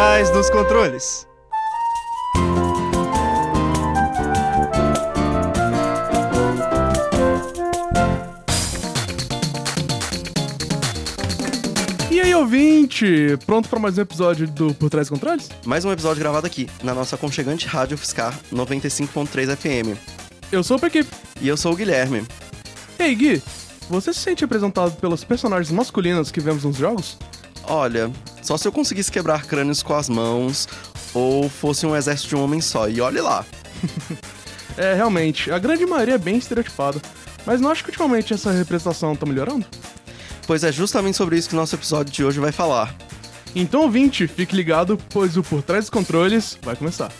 trás 0.00 0.30
dos 0.30 0.48
controles. 0.48 1.28
E 12.10 12.18
aí, 12.18 12.34
ouvinte? 12.34 13.36
Pronto 13.44 13.68
para 13.68 13.78
mais 13.78 13.98
um 13.98 14.00
episódio 14.00 14.46
do 14.48 14.72
Por 14.72 14.88
Trás 14.88 15.06
dos 15.06 15.18
Controles? 15.18 15.50
Mais 15.66 15.84
um 15.84 15.92
episódio 15.92 16.20
gravado 16.20 16.46
aqui, 16.46 16.66
na 16.82 16.94
nossa 16.94 17.16
aconchegante 17.16 17.66
rádio 17.66 17.98
Fiscar 17.98 18.34
95.3 18.50 19.54
FM. 19.54 19.98
Eu 20.50 20.64
sou 20.64 20.78
o 20.78 20.80
Pequi. 20.80 21.06
E 21.42 21.46
eu 21.46 21.58
sou 21.58 21.74
o 21.74 21.76
Guilherme. 21.76 22.26
Ei, 22.98 23.14
Gui, 23.14 23.42
você 23.90 24.14
se 24.14 24.20
sente 24.20 24.40
representado 24.40 24.92
pelos 24.92 25.24
personagens 25.24 25.70
masculinos 25.70 26.30
que 26.30 26.40
vemos 26.40 26.64
nos 26.64 26.76
jogos? 26.76 27.18
Olha, 27.64 28.10
só 28.50 28.56
se 28.56 28.66
eu 28.66 28.72
conseguisse 28.72 29.12
quebrar 29.12 29.46
crânios 29.46 29.80
com 29.80 29.94
as 29.94 30.08
mãos 30.08 30.66
ou 31.14 31.48
fosse 31.48 31.86
um 31.86 31.94
exército 31.94 32.30
de 32.30 32.34
um 32.34 32.42
homem 32.42 32.60
só, 32.60 32.88
e 32.88 33.00
olhe 33.00 33.20
lá. 33.20 33.44
É, 34.76 34.94
realmente, 34.94 35.50
a 35.50 35.58
grande 35.58 35.84
maioria 35.84 36.14
é 36.14 36.18
bem 36.18 36.38
estereotipada. 36.38 37.02
Mas 37.44 37.60
não 37.60 37.70
acho 37.70 37.82
que 37.82 37.90
ultimamente 37.90 38.32
essa 38.32 38.52
representação 38.52 39.14
tá 39.16 39.26
melhorando? 39.26 39.66
Pois 40.46 40.64
é 40.64 40.70
justamente 40.72 41.16
sobre 41.16 41.36
isso 41.36 41.48
que 41.48 41.54
o 41.54 41.58
nosso 41.58 41.74
episódio 41.74 42.10
de 42.10 42.24
hoje 42.24 42.40
vai 42.40 42.52
falar. 42.52 42.94
Então, 43.54 43.82
ouvinte, 43.82 44.26
fique 44.28 44.56
ligado, 44.56 44.96
pois 45.10 45.36
o 45.36 45.42
Por 45.42 45.60
Trás 45.60 45.84
dos 45.84 45.90
Controles 45.90 46.56
vai 46.62 46.76
começar. 46.76 47.12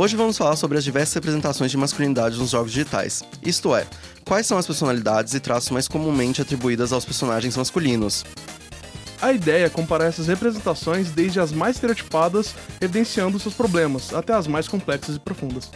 Hoje 0.00 0.14
vamos 0.14 0.38
falar 0.38 0.54
sobre 0.54 0.78
as 0.78 0.84
diversas 0.84 1.12
representações 1.12 1.72
de 1.72 1.76
masculinidade 1.76 2.38
nos 2.38 2.50
jogos 2.50 2.70
digitais. 2.70 3.20
Isto 3.44 3.74
é, 3.74 3.84
quais 4.24 4.46
são 4.46 4.56
as 4.56 4.64
personalidades 4.64 5.34
e 5.34 5.40
traços 5.40 5.70
mais 5.70 5.88
comumente 5.88 6.40
atribuídas 6.40 6.92
aos 6.92 7.04
personagens 7.04 7.56
masculinos. 7.56 8.24
A 9.20 9.32
ideia 9.32 9.66
é 9.66 9.68
comparar 9.68 10.04
essas 10.04 10.28
representações 10.28 11.10
desde 11.10 11.40
as 11.40 11.50
mais 11.50 11.74
estereotipadas, 11.74 12.54
evidenciando 12.80 13.40
seus 13.40 13.54
problemas, 13.54 14.14
até 14.14 14.32
as 14.32 14.46
mais 14.46 14.68
complexas 14.68 15.16
e 15.16 15.18
profundas. 15.18 15.68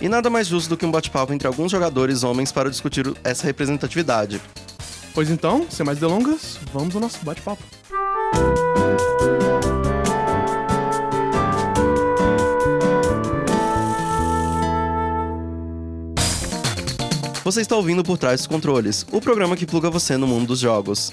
E 0.00 0.08
nada 0.08 0.30
mais 0.30 0.46
justo 0.46 0.68
do 0.68 0.76
que 0.76 0.86
um 0.86 0.90
bate-papo 0.92 1.32
entre 1.32 1.48
alguns 1.48 1.72
jogadores 1.72 2.22
homens 2.22 2.52
para 2.52 2.70
discutir 2.70 3.12
essa 3.24 3.46
representatividade. 3.46 4.40
Pois 5.12 5.28
então, 5.28 5.66
sem 5.68 5.84
mais 5.84 5.98
delongas, 5.98 6.56
vamos 6.72 6.94
ao 6.94 7.00
nosso 7.00 7.18
bate-papo. 7.24 7.64
Você 17.46 17.60
está 17.60 17.76
ouvindo 17.76 18.02
Por 18.02 18.18
Trás 18.18 18.40
dos 18.40 18.48
Controles, 18.48 19.06
o 19.12 19.20
programa 19.20 19.56
que 19.56 19.64
pluga 19.64 19.88
você 19.88 20.16
no 20.16 20.26
mundo 20.26 20.48
dos 20.48 20.58
jogos. 20.58 21.12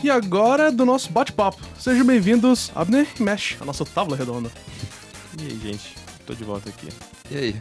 E 0.00 0.08
agora 0.08 0.70
do 0.70 0.84
nosso 0.84 1.10
bate-papo. 1.10 1.60
Sejam 1.76 2.06
bem-vindos, 2.06 2.70
Abner 2.72 3.08
e 3.18 3.20
Mesh, 3.20 3.56
a 3.60 3.64
nossa 3.64 3.84
tábua 3.84 4.16
redonda. 4.16 4.48
E 5.36 5.44
aí, 5.44 5.58
gente? 5.60 5.96
Tô 6.24 6.34
de 6.34 6.44
volta 6.44 6.68
aqui. 6.68 6.86
E 7.32 7.36
aí? 7.36 7.56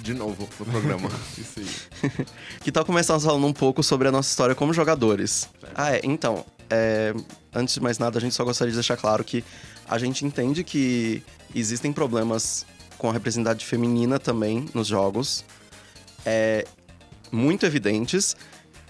De 0.00 0.14
novo 0.14 0.48
no 0.58 0.64
programa. 0.64 1.10
Isso 1.36 1.60
aí. 1.60 2.26
Que 2.62 2.72
tal 2.72 2.86
começarmos 2.86 3.22
falando 3.22 3.46
um 3.46 3.52
pouco 3.52 3.82
sobre 3.82 4.08
a 4.08 4.10
nossa 4.10 4.30
história 4.30 4.54
como 4.54 4.72
jogadores? 4.72 5.46
Ah, 5.74 5.94
é. 5.94 6.00
Então, 6.04 6.46
é, 6.70 7.12
antes 7.54 7.74
de 7.74 7.82
mais 7.82 7.98
nada, 7.98 8.16
a 8.16 8.20
gente 8.22 8.34
só 8.34 8.44
gostaria 8.44 8.70
de 8.70 8.78
deixar 8.78 8.96
claro 8.96 9.22
que 9.22 9.44
a 9.86 9.98
gente 9.98 10.24
entende 10.24 10.64
que 10.64 11.22
existem 11.54 11.92
problemas 11.92 12.64
com 12.96 13.10
a 13.10 13.12
representatividade 13.12 13.66
feminina 13.66 14.18
também 14.18 14.70
nos 14.72 14.86
jogos. 14.86 15.44
É, 16.24 16.64
muito 17.32 17.64
evidentes, 17.66 18.36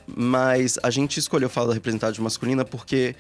mas 0.06 0.78
a 0.82 0.90
gente 0.90 1.18
escolheu 1.18 1.48
falar 1.48 1.68
da 1.68 1.74
representatividade 1.74 2.20
masculina 2.20 2.64
porque, 2.64 3.14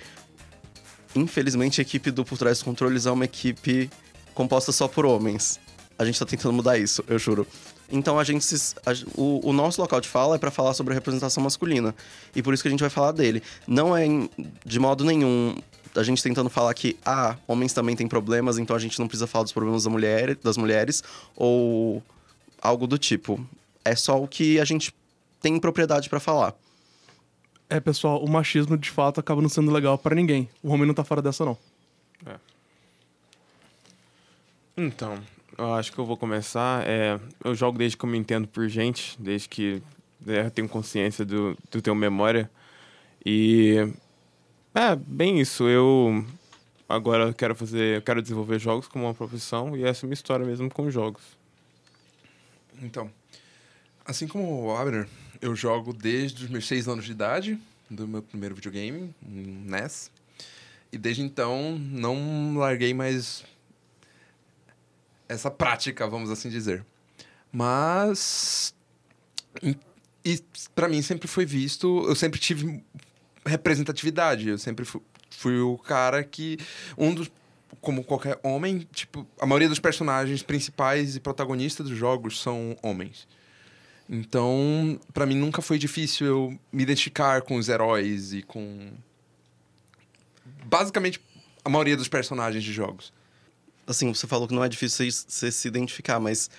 infelizmente, 1.14 1.80
a 1.80 1.82
equipe 1.82 2.10
do 2.10 2.24
Por 2.24 2.36
Trás 2.38 2.58
dos 2.58 2.62
Controles 2.64 3.06
é 3.06 3.10
uma 3.10 3.24
equipe 3.24 3.88
composta 4.34 4.72
só 4.72 4.88
por 4.88 5.06
homens. 5.06 5.60
A 5.98 6.04
gente 6.04 6.18
tá 6.18 6.26
tentando 6.26 6.52
mudar 6.52 6.78
isso, 6.78 7.04
eu 7.06 7.18
juro. 7.18 7.46
Então 7.90 8.18
a 8.18 8.24
gente 8.24 8.42
se, 8.44 8.74
a- 8.86 8.92
o, 9.14 9.50
o 9.50 9.52
nosso 9.52 9.80
local 9.80 10.00
de 10.00 10.08
fala 10.08 10.36
é 10.36 10.38
para 10.38 10.50
falar 10.50 10.72
sobre 10.74 10.92
a 10.92 10.94
representação 10.94 11.42
masculina. 11.42 11.94
E 12.34 12.42
por 12.42 12.54
isso 12.54 12.62
que 12.62 12.68
a 12.68 12.70
gente 12.70 12.80
vai 12.80 12.88
falar 12.88 13.12
dele. 13.12 13.42
Não 13.66 13.94
é 13.96 14.06
em- 14.06 14.28
de 14.64 14.78
modo 14.80 15.04
nenhum 15.04 15.54
a 15.94 16.02
gente 16.02 16.22
tentando 16.22 16.48
falar 16.48 16.72
que 16.72 16.96
ah, 17.04 17.36
homens 17.46 17.74
também 17.74 17.94
têm 17.94 18.08
problemas, 18.08 18.56
então 18.56 18.74
a 18.74 18.78
gente 18.78 18.98
não 18.98 19.06
precisa 19.06 19.26
falar 19.26 19.42
dos 19.42 19.52
problemas 19.52 19.84
da 19.84 19.90
mulher, 19.90 20.34
das 20.36 20.56
mulheres 20.56 21.04
ou 21.36 22.02
algo 22.62 22.86
do 22.86 22.96
tipo. 22.96 23.38
É 23.84 23.94
só 23.94 24.22
o 24.22 24.26
que 24.26 24.58
a 24.58 24.64
gente 24.64 24.94
tem 25.42 25.58
propriedade 25.58 26.08
para 26.08 26.20
falar. 26.20 26.54
É, 27.68 27.80
pessoal, 27.80 28.22
o 28.22 28.30
machismo 28.30 28.78
de 28.78 28.90
fato 28.90 29.18
acaba 29.18 29.42
não 29.42 29.48
sendo 29.48 29.70
legal 29.70 29.98
pra 29.98 30.14
ninguém. 30.14 30.48
O 30.62 30.70
homem 30.70 30.86
não 30.86 30.94
tá 30.94 31.04
fora 31.04 31.20
dessa, 31.20 31.44
não. 31.44 31.58
Então, 34.76 35.22
eu 35.58 35.74
acho 35.74 35.92
que 35.92 35.98
eu 35.98 36.06
vou 36.06 36.16
começar. 36.16 36.86
É, 36.86 37.20
eu 37.44 37.54
jogo 37.54 37.78
desde 37.78 37.96
que 37.96 38.04
eu 38.04 38.08
me 38.08 38.18
entendo 38.18 38.48
por 38.48 38.68
gente, 38.68 39.16
desde 39.20 39.48
que 39.48 39.82
né, 40.24 40.46
eu 40.46 40.50
tenho 40.50 40.68
consciência 40.68 41.24
do, 41.24 41.56
do 41.70 41.82
tenho 41.82 41.94
memória. 41.94 42.50
E. 43.24 43.76
É, 44.74 44.96
bem 44.96 45.40
isso. 45.40 45.68
Eu 45.68 46.24
agora 46.88 47.32
quero 47.34 47.54
fazer. 47.54 47.98
Eu 47.98 48.02
quero 48.02 48.22
desenvolver 48.22 48.58
jogos 48.58 48.88
como 48.88 49.04
uma 49.04 49.14
profissão 49.14 49.76
e 49.76 49.84
essa 49.84 50.04
é 50.04 50.06
a 50.06 50.08
minha 50.08 50.14
história 50.14 50.46
mesmo 50.46 50.70
com 50.70 50.90
jogos. 50.90 51.22
Então, 52.80 53.10
assim 54.06 54.26
como 54.26 54.64
o 54.64 54.76
Abner, 54.76 55.06
eu 55.42 55.56
jogo 55.56 55.92
desde 55.92 56.44
os 56.44 56.50
meus 56.50 56.66
seis 56.66 56.86
anos 56.86 57.04
de 57.04 57.10
idade, 57.10 57.58
do 57.90 58.06
meu 58.06 58.22
primeiro 58.22 58.54
videogame, 58.54 59.12
um 59.26 59.64
NES. 59.66 60.10
E 60.92 60.96
desde 60.96 61.22
então 61.22 61.76
não 61.78 62.56
larguei 62.56 62.94
mais 62.94 63.44
essa 65.28 65.50
prática, 65.50 66.06
vamos 66.06 66.30
assim 66.30 66.48
dizer. 66.48 66.86
Mas 67.50 68.72
e, 70.24 70.40
para 70.74 70.88
mim 70.88 71.02
sempre 71.02 71.26
foi 71.26 71.44
visto, 71.44 72.04
eu 72.06 72.14
sempre 72.14 72.38
tive 72.38 72.82
representatividade, 73.44 74.48
eu 74.48 74.58
sempre 74.58 74.84
fui, 74.84 75.00
fui 75.30 75.58
o 75.58 75.76
cara 75.76 76.22
que 76.22 76.56
um 76.96 77.12
dos 77.12 77.30
como 77.80 78.04
qualquer 78.04 78.38
homem, 78.44 78.86
tipo, 78.92 79.26
a 79.40 79.46
maioria 79.46 79.68
dos 79.68 79.80
personagens 79.80 80.42
principais 80.42 81.16
e 81.16 81.20
protagonistas 81.20 81.88
dos 81.88 81.98
jogos 81.98 82.40
são 82.40 82.76
homens. 82.80 83.26
Então, 84.08 85.00
pra 85.12 85.24
mim 85.24 85.36
nunca 85.36 85.62
foi 85.62 85.78
difícil 85.78 86.26
eu 86.26 86.58
me 86.72 86.82
identificar 86.82 87.42
com 87.42 87.56
os 87.56 87.68
heróis 87.68 88.32
e 88.32 88.42
com 88.42 88.92
basicamente 90.64 91.20
a 91.64 91.68
maioria 91.68 91.96
dos 91.96 92.08
personagens 92.08 92.62
de 92.62 92.72
jogos. 92.72 93.12
Assim, 93.86 94.12
você 94.12 94.26
falou 94.26 94.46
que 94.46 94.54
não 94.54 94.64
é 94.64 94.68
difícil 94.68 95.10
você, 95.10 95.24
você 95.28 95.50
se 95.50 95.68
identificar, 95.68 96.20
mas 96.20 96.50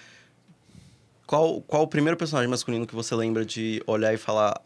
qual, 1.25 1.61
qual 1.61 1.83
o 1.83 1.87
primeiro 1.87 2.17
personagem 2.17 2.49
masculino 2.49 2.85
que 2.85 2.95
você 2.95 3.15
lembra 3.15 3.45
de 3.45 3.81
olhar 3.87 4.13
e 4.13 4.17
falar, 4.17 4.61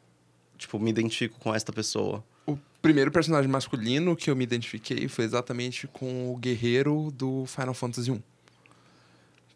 tipo, 0.58 0.80
me 0.80 0.90
identifico 0.90 1.40
com 1.40 1.54
esta 1.54 1.72
pessoa? 1.72 2.24
O 2.46 2.58
primeiro 2.82 3.12
personagem 3.12 3.50
masculino 3.50 4.16
que 4.16 4.30
eu 4.30 4.36
me 4.36 4.44
identifiquei 4.44 5.08
foi 5.08 5.26
exatamente 5.26 5.88
com 5.88 6.32
o 6.32 6.38
guerreiro 6.38 7.12
do 7.12 7.46
Final 7.46 7.74
Fantasy 7.74 8.12
I. 8.12 8.24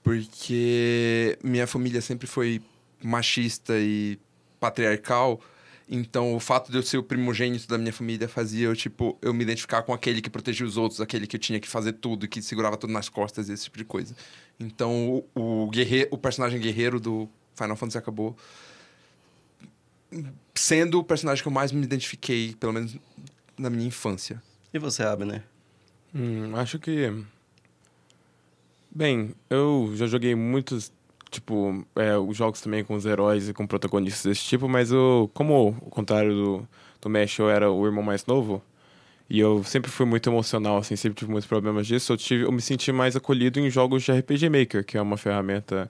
Porque 0.03 1.37
minha 1.43 1.67
família 1.67 2.01
sempre 2.01 2.27
foi 2.27 2.61
machista 3.03 3.73
e 3.77 4.19
patriarcal, 4.59 5.41
então 5.89 6.33
o 6.33 6.39
fato 6.39 6.71
de 6.71 6.77
eu 6.77 6.83
ser 6.83 6.97
o 6.97 7.03
primogênito 7.03 7.67
da 7.67 7.77
minha 7.77 7.91
família 7.91 8.27
fazia 8.29 8.67
eu, 8.67 8.75
tipo, 8.75 9.17
eu 9.21 9.33
me 9.33 9.43
identificar 9.43 9.81
com 9.83 9.93
aquele 9.93 10.21
que 10.21 10.29
protegia 10.29 10.65
os 10.65 10.77
outros, 10.77 11.01
aquele 11.01 11.27
que 11.27 11.35
eu 11.35 11.39
tinha 11.39 11.59
que 11.59 11.67
fazer 11.67 11.93
tudo, 11.93 12.27
que 12.27 12.41
segurava 12.41 12.77
tudo 12.77 12.93
nas 12.93 13.09
costas, 13.09 13.49
esse 13.49 13.65
tipo 13.65 13.77
de 13.77 13.83
coisa. 13.83 14.15
Então 14.57 15.23
o, 15.35 15.63
o, 15.63 15.69
guerreiro, 15.69 16.07
o 16.11 16.17
personagem 16.17 16.61
guerreiro 16.61 16.99
do 16.99 17.29
Final 17.55 17.75
Fantasy 17.75 17.97
acabou 17.97 18.37
sendo 20.55 20.99
o 20.99 21.03
personagem 21.03 21.41
que 21.41 21.47
eu 21.47 21.51
mais 21.51 21.71
me 21.71 21.83
identifiquei, 21.83 22.55
pelo 22.59 22.73
menos 22.73 22.95
na 23.57 23.69
minha 23.69 23.87
infância. 23.87 24.41
E 24.73 24.79
você, 24.79 25.03
Abner? 25.03 25.43
Hum, 26.13 26.55
acho 26.55 26.79
que. 26.79 27.13
Bem, 28.93 29.33
eu 29.49 29.91
já 29.95 30.07
joguei 30.07 30.35
muitos, 30.35 30.91
tipo, 31.31 31.85
é, 31.95 32.17
os 32.17 32.37
jogos 32.37 32.61
também 32.61 32.83
com 32.83 32.93
os 32.93 33.05
heróis 33.05 33.49
e 33.49 33.53
com 33.53 33.65
protagonistas 33.65 34.23
desse 34.23 34.43
tipo, 34.43 34.67
mas 34.69 34.91
eu, 34.91 35.31
como 35.33 35.53
ao 35.81 35.89
contrário 35.89 36.33
do, 36.33 36.67
do 37.01 37.09
Mesh, 37.09 37.39
eu 37.39 37.49
era 37.49 37.71
o 37.71 37.85
irmão 37.85 38.03
mais 38.03 38.25
novo, 38.25 38.61
e 39.29 39.39
eu 39.39 39.63
sempre 39.63 39.89
fui 39.89 40.05
muito 40.05 40.29
emocional, 40.29 40.77
assim, 40.77 40.95
sempre 40.95 41.17
tive 41.19 41.31
muitos 41.31 41.47
problemas 41.47 41.87
disso, 41.87 42.11
eu, 42.13 42.17
tive, 42.17 42.43
eu 42.43 42.51
me 42.51 42.61
senti 42.61 42.91
mais 42.91 43.15
acolhido 43.15 43.59
em 43.59 43.69
jogos 43.69 44.03
de 44.03 44.11
RPG 44.11 44.49
Maker, 44.49 44.85
que 44.85 44.97
é 44.97 45.01
uma 45.01 45.17
ferramenta 45.17 45.89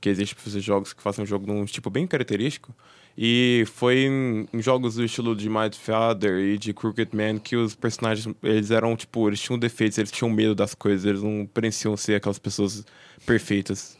que 0.00 0.08
existe 0.08 0.34
para 0.34 0.44
fazer 0.44 0.60
jogos 0.60 0.92
que 0.92 1.02
façam 1.02 1.24
um 1.24 1.26
jogo 1.26 1.46
num 1.46 1.64
tipo 1.64 1.90
bem 1.90 2.06
característico. 2.06 2.74
E 3.18 3.64
foi 3.66 4.04
em, 4.04 4.46
em 4.52 4.60
jogos 4.60 4.96
do 4.96 5.04
estilo 5.04 5.34
de 5.34 5.48
Might 5.48 5.76
Father 5.78 6.38
e 6.38 6.58
de 6.58 6.74
Crooked 6.74 7.16
Man 7.16 7.38
que 7.38 7.56
os 7.56 7.74
personagens, 7.74 8.32
eles 8.42 8.70
eram, 8.70 8.94
tipo, 8.94 9.26
eles 9.26 9.40
tinham 9.40 9.58
defeitos, 9.58 9.96
eles 9.96 10.10
tinham 10.10 10.30
medo 10.30 10.54
das 10.54 10.74
coisas, 10.74 11.06
eles 11.06 11.22
não 11.22 11.46
pareciam 11.46 11.96
ser 11.96 12.16
aquelas 12.16 12.38
pessoas 12.38 12.84
perfeitas. 13.24 13.98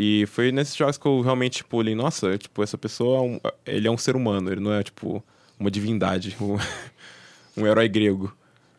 E 0.00 0.26
foi 0.26 0.52
nesses 0.52 0.76
jogos 0.76 0.96
que 0.96 1.06
eu 1.06 1.20
realmente, 1.20 1.56
tipo, 1.58 1.76
olhei, 1.76 1.94
nossa, 1.94 2.38
tipo, 2.38 2.62
essa 2.62 2.78
pessoa, 2.78 3.18
é 3.18 3.20
um- 3.20 3.40
ele 3.66 3.88
é 3.88 3.90
um 3.90 3.98
ser 3.98 4.14
humano, 4.14 4.52
ele 4.52 4.60
não 4.60 4.72
é, 4.72 4.80
tipo, 4.84 5.22
uma 5.58 5.68
divindade, 5.72 6.36
um, 6.40 6.56
um 7.56 7.66
herói 7.66 7.88
grego. 7.88 8.32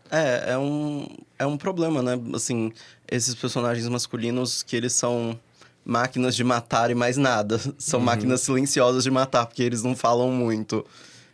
É, 0.09 0.53
é 0.53 0.57
um, 0.57 1.07
é 1.37 1.45
um 1.45 1.57
problema, 1.57 2.01
né? 2.01 2.17
Assim, 2.33 2.71
esses 3.11 3.35
personagens 3.35 3.87
masculinos 3.89 4.63
que 4.63 4.75
eles 4.77 4.93
são 4.93 5.37
máquinas 5.85 6.35
de 6.35 6.43
matar 6.43 6.89
e 6.89 6.95
mais 6.95 7.17
nada. 7.17 7.59
São 7.77 7.99
máquinas 7.99 8.41
silenciosas 8.41 9.03
de 9.03 9.11
matar, 9.11 9.45
porque 9.45 9.61
eles 9.61 9.83
não 9.83 9.95
falam 9.95 10.31
muito. 10.31 10.85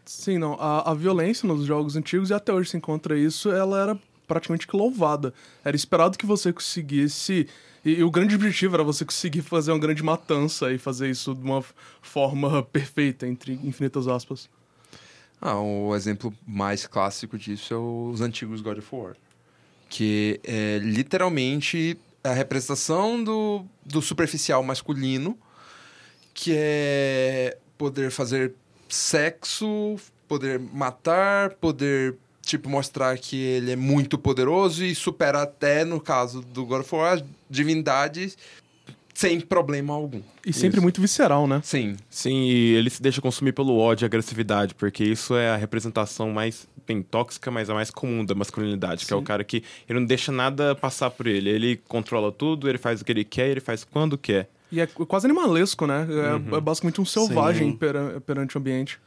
Sim, 0.03 0.37
não. 0.39 0.53
A, 0.59 0.91
a 0.91 0.93
violência 0.93 1.47
nos 1.47 1.65
jogos 1.65 1.95
antigos, 1.95 2.29
e 2.29 2.33
até 2.33 2.51
hoje 2.53 2.69
se 2.71 2.77
encontra 2.77 3.17
isso, 3.17 3.49
ela 3.51 3.81
era 3.81 3.99
praticamente 4.27 4.67
que 4.67 4.75
louvada. 4.75 5.33
Era 5.63 5.75
esperado 5.75 6.17
que 6.17 6.25
você 6.25 6.51
conseguisse. 6.51 7.47
E, 7.85 7.99
e 7.99 8.03
o 8.03 8.09
grande 8.09 8.33
objetivo 8.33 8.75
era 8.75 8.83
você 8.83 9.05
conseguir 9.05 9.43
fazer 9.43 9.71
uma 9.71 9.79
grande 9.79 10.01
matança 10.03 10.73
e 10.73 10.79
fazer 10.79 11.09
isso 11.09 11.35
de 11.35 11.43
uma 11.43 11.63
forma 12.01 12.63
perfeita, 12.63 13.27
entre 13.27 13.53
infinitas 13.63 14.07
aspas. 14.07 14.49
Ah, 15.39 15.59
o 15.59 15.95
exemplo 15.95 16.33
mais 16.47 16.87
clássico 16.87 17.37
disso 17.37 17.73
é 17.73 17.77
os 17.77 18.21
antigos 18.21 18.61
God 18.61 18.79
of 18.79 18.87
War. 18.91 19.15
Que 19.87 20.39
é 20.43 20.79
literalmente 20.79 21.97
a 22.23 22.33
representação 22.33 23.23
do, 23.23 23.63
do 23.85 24.01
superficial 24.01 24.63
masculino, 24.63 25.37
que 26.33 26.51
é 26.55 27.57
poder 27.77 28.09
fazer 28.09 28.53
sexo, 28.89 29.97
poder 30.27 30.59
matar, 30.59 31.51
poder, 31.55 32.15
tipo, 32.45 32.69
mostrar 32.69 33.17
que 33.17 33.35
ele 33.35 33.71
é 33.71 33.75
muito 33.75 34.17
poderoso 34.17 34.83
e 34.85 34.93
supera 34.93 35.41
até, 35.41 35.83
no 35.83 35.99
caso 35.99 36.41
do 36.41 36.65
God 36.65 36.81
of 36.81 36.95
War, 36.95 37.21
divindades 37.49 38.37
sem 39.13 39.39
problema 39.39 39.93
algum. 39.93 40.21
E 40.45 40.51
sempre 40.51 40.77
Isso. 40.77 40.81
muito 40.83 40.99
visceral, 41.01 41.47
né? 41.47 41.61
Sim, 41.63 41.95
Sim, 42.09 42.43
e 42.43 42.75
ele 42.75 42.89
se 42.89 43.01
deixa 43.01 43.21
consumir 43.21 43.53
pelo 43.53 43.77
ódio 43.77 44.03
e 44.03 44.07
agressividade, 44.07 44.75
porque 44.75 45.05
isso 45.05 45.35
é 45.35 45.49
a 45.51 45.55
representação 45.55 46.31
mais 46.31 46.67
bem 46.85 47.01
tóxica, 47.01 47.49
mas 47.49 47.69
a 47.69 47.73
mais 47.73 47.89
comum 47.89 48.25
da 48.25 48.35
masculinidade, 48.35 49.05
que 49.05 49.13
é 49.13 49.15
o 49.15 49.21
cara 49.21 49.43
que 49.43 49.63
ele 49.89 49.99
não 49.99 50.05
deixa 50.05 50.31
nada 50.33 50.75
passar 50.75 51.09
por 51.09 51.27
ele. 51.27 51.49
Ele 51.49 51.77
controla 51.87 52.31
tudo, 52.31 52.67
ele 52.69 52.77
faz 52.77 53.01
o 53.01 53.05
que 53.05 53.11
ele 53.11 53.23
quer, 53.23 53.47
ele 53.47 53.61
faz 53.61 53.83
quando 53.85 54.17
quer. 54.17 54.49
E 54.71 54.81
é 54.81 54.85
quase 54.85 55.25
animalesco, 55.25 55.87
né? 55.87 56.05
É, 56.51 56.57
é 56.57 56.59
basicamente 56.59 56.99
um 56.99 57.05
selvagem 57.05 57.71
Sim. 57.71 57.77
pera- 57.77 58.21
perante 58.25 58.57
o 58.57 58.59
ambiente. 58.59 58.99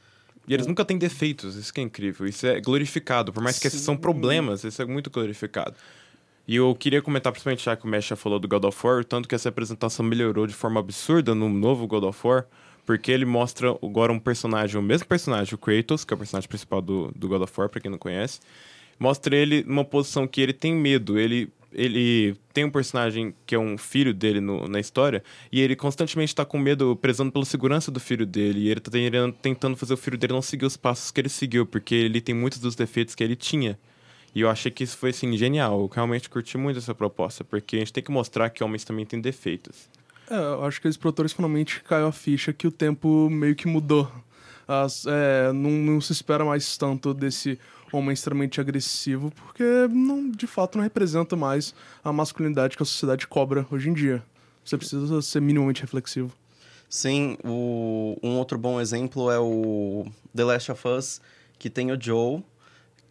E 0.49 0.55
eles 0.55 0.67
nunca 0.67 0.85
têm 0.85 0.97
defeitos, 0.97 1.57
isso 1.57 1.73
que 1.73 1.81
é 1.81 1.85
incrível. 1.85 2.27
Isso 2.27 2.47
é 2.47 2.61
glorificado, 2.61 3.33
por 3.33 3.43
mais 3.43 3.59
que 3.59 3.67
esses 3.67 3.83
são 3.83 3.97
problemas, 3.97 4.65
isso 4.65 4.81
é 4.81 4.85
muito 4.85 5.11
glorificado. 5.11 5.75
E 6.47 6.57
eu 6.57 6.75
queria 6.75 7.03
comentar, 7.03 7.31
principalmente 7.31 7.63
já 7.63 7.77
que 7.77 7.85
o 7.85 7.89
Mesh 7.89 8.07
já 8.07 8.17
falou 8.17 8.39
do 8.39 8.49
God 8.49 8.65
of 8.65 8.87
War, 8.87 9.01
o 9.01 9.05
tanto 9.05 9.29
que 9.29 9.35
essa 9.35 9.51
apresentação 9.51 10.05
melhorou 10.05 10.47
de 10.47 10.55
forma 10.55 10.81
absurda 10.81 11.35
no 11.35 11.47
novo 11.51 11.87
God 11.87 12.05
of 12.05 12.27
War, 12.27 12.47
porque 12.87 13.13
ele 13.13 13.27
mostra 13.27 13.69
agora 13.83 14.11
um 14.11 14.19
personagem, 14.19 14.81
o 14.81 14.83
mesmo 14.83 15.07
personagem, 15.07 15.55
o 15.55 15.59
Kratos, 15.59 16.07
que 16.07 16.15
é 16.15 16.17
o 16.17 16.19
personagem 16.19 16.49
principal 16.49 16.81
do, 16.81 17.13
do 17.15 17.29
God 17.29 17.43
of 17.43 17.53
War, 17.55 17.69
pra 17.69 17.79
quem 17.83 17.91
não 17.91 17.99
conhece, 17.99 18.41
mostra 18.99 19.37
ele 19.37 19.63
numa 19.65 19.85
posição 19.85 20.27
que 20.27 20.41
ele 20.41 20.55
tem 20.55 20.75
medo, 20.75 21.19
ele 21.19 21.53
ele 21.73 22.35
tem 22.53 22.65
um 22.65 22.71
personagem 22.71 23.35
que 23.47 23.55
é 23.55 23.59
um 23.59 23.77
filho 23.77 24.13
dele 24.15 24.41
no- 24.41 24.67
na 24.69 24.81
história, 24.81 25.23
e 25.53 25.61
ele 25.61 25.77
constantemente 25.77 26.35
tá 26.35 26.45
com 26.45 26.59
medo, 26.59 26.97
prezando 26.97 27.31
pela 27.31 27.45
segurança 27.45 27.91
do 27.91 28.01
filho 28.01 28.25
dele, 28.27 28.61
e 28.61 28.69
ele 28.71 28.81
tá 28.81 28.91
tentando- 28.91 29.33
tentando 29.35 29.77
fazer 29.77 29.95
o 29.95 29.97
filho 29.97 30.17
dele 30.19 30.33
não 30.33 30.43
seguir 30.43 30.65
os 30.67 30.77
passos 30.77 31.11
que 31.11 31.21
ele 31.21 31.29
seguiu, 31.29 31.67
porque 31.67 31.95
ele 31.95 32.21
tem 32.21 32.35
muitos 32.35 32.59
dos 32.59 32.75
defeitos 32.75 33.15
que 33.15 33.23
ele 33.23 33.37
tinha. 33.37 33.79
E 34.35 34.41
eu 34.41 34.51
achei 34.51 34.71
que 34.71 34.85
isso 34.85 34.97
foi, 34.97 35.11
assim, 35.11 35.37
genial. 35.37 35.81
Eu 35.81 35.91
realmente 35.93 36.29
curti 36.29 36.57
muito 36.59 36.79
essa 36.79 36.95
proposta, 36.95 37.43
porque 37.45 37.77
a 37.77 37.79
gente 37.81 37.93
tem 37.93 38.03
que 38.05 38.11
mostrar 38.11 38.51
que 38.51 38.63
homens 38.63 38.85
também 38.85 39.05
têm 39.07 39.21
defeitos. 39.21 39.89
É, 40.31 40.37
eu 40.37 40.65
acho 40.65 40.81
que 40.81 40.87
os 40.89 40.97
produtores 40.99 41.33
finalmente 41.33 41.83
caiu 41.83 42.07
a 42.07 42.13
ficha 42.13 42.53
que 42.53 42.67
o 42.67 42.71
tempo 42.71 43.31
meio 43.31 43.55
que 43.55 43.67
mudou. 43.67 44.11
As- 44.67 45.07
é, 45.07 45.51
não, 45.53 45.71
não 45.71 46.01
se 46.01 46.13
espera 46.13 46.45
mais 46.45 46.77
tanto 46.77 47.15
desse 47.15 47.59
homem 47.93 48.13
extremamente 48.13 48.61
agressivo, 48.61 49.31
porque 49.31 49.63
não, 49.91 50.31
de 50.31 50.47
fato 50.47 50.77
não 50.77 50.83
representa 50.83 51.37
mais 51.37 51.75
a 52.05 52.13
masculinidade 52.13 52.77
que 52.77 52.83
a 52.83 52.87
sociedade 52.87 53.27
cobra 53.27 53.67
hoje 53.71 53.89
em 53.89 53.95
dia. 53.95 54.23
Você 54.65 54.77
precisa 54.77 55.23
ser 55.23 55.41
minimamente 55.41 55.81
reflexivo. 55.81 56.33
Sim, 56.89 57.37
o, 57.45 58.17
um 58.23 58.37
outro 58.37 58.59
bom 58.59 58.81
exemplo 58.81 59.31
é 59.31 59.39
o 59.39 60.07
The 60.35 60.45
Last 60.45 60.73
of 60.73 60.89
Us, 60.89 61.21
que 61.59 61.69
tem 61.69 61.93
o 61.93 62.01
Joel, 62.01 62.43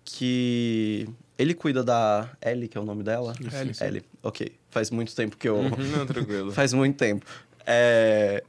que 0.03 1.07
ele 1.37 1.53
cuida 1.53 1.83
da 1.83 2.29
Ellie, 2.43 2.67
que 2.67 2.77
é 2.77 2.81
o 2.81 2.85
nome 2.85 3.03
dela? 3.03 3.33
Ellie, 3.39 3.73
sim. 3.73 3.83
Ellie, 3.83 4.03
ok. 4.23 4.51
Faz 4.69 4.89
muito 4.89 5.15
tempo 5.15 5.37
que 5.37 5.47
eu... 5.47 5.61
Não, 5.61 6.05
tranquilo. 6.05 6.51
Faz 6.53 6.73
muito 6.73 6.97
tempo. 6.97 7.25
É, 7.65 8.43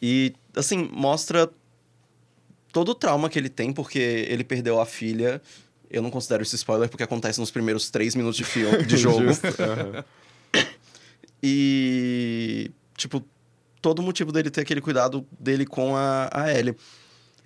E, 0.00 0.34
assim, 0.56 0.88
mostra 0.92 1.50
todo 2.72 2.90
o 2.90 2.94
trauma 2.94 3.28
que 3.28 3.38
ele 3.38 3.48
tem, 3.48 3.72
porque 3.72 3.98
ele 3.98 4.44
perdeu 4.44 4.80
a 4.80 4.86
filha. 4.86 5.42
Eu 5.90 6.02
não 6.02 6.10
considero 6.10 6.42
isso 6.42 6.54
spoiler, 6.54 6.88
porque 6.88 7.02
acontece 7.02 7.40
nos 7.40 7.50
primeiros 7.50 7.90
três 7.90 8.14
minutos 8.14 8.36
de 8.36 8.44
filme, 8.44 8.84
de 8.84 8.96
jogo. 8.98 9.24
Justo, 9.26 9.46
aham. 9.60 10.04
E, 11.42 12.70
tipo, 12.96 13.24
todo 13.80 13.98
o 14.00 14.02
motivo 14.02 14.30
dele 14.32 14.50
ter 14.50 14.60
aquele 14.60 14.80
cuidado 14.80 15.26
dele 15.38 15.64
com 15.66 15.96
a, 15.96 16.28
a 16.32 16.52
Ellie. 16.56 16.76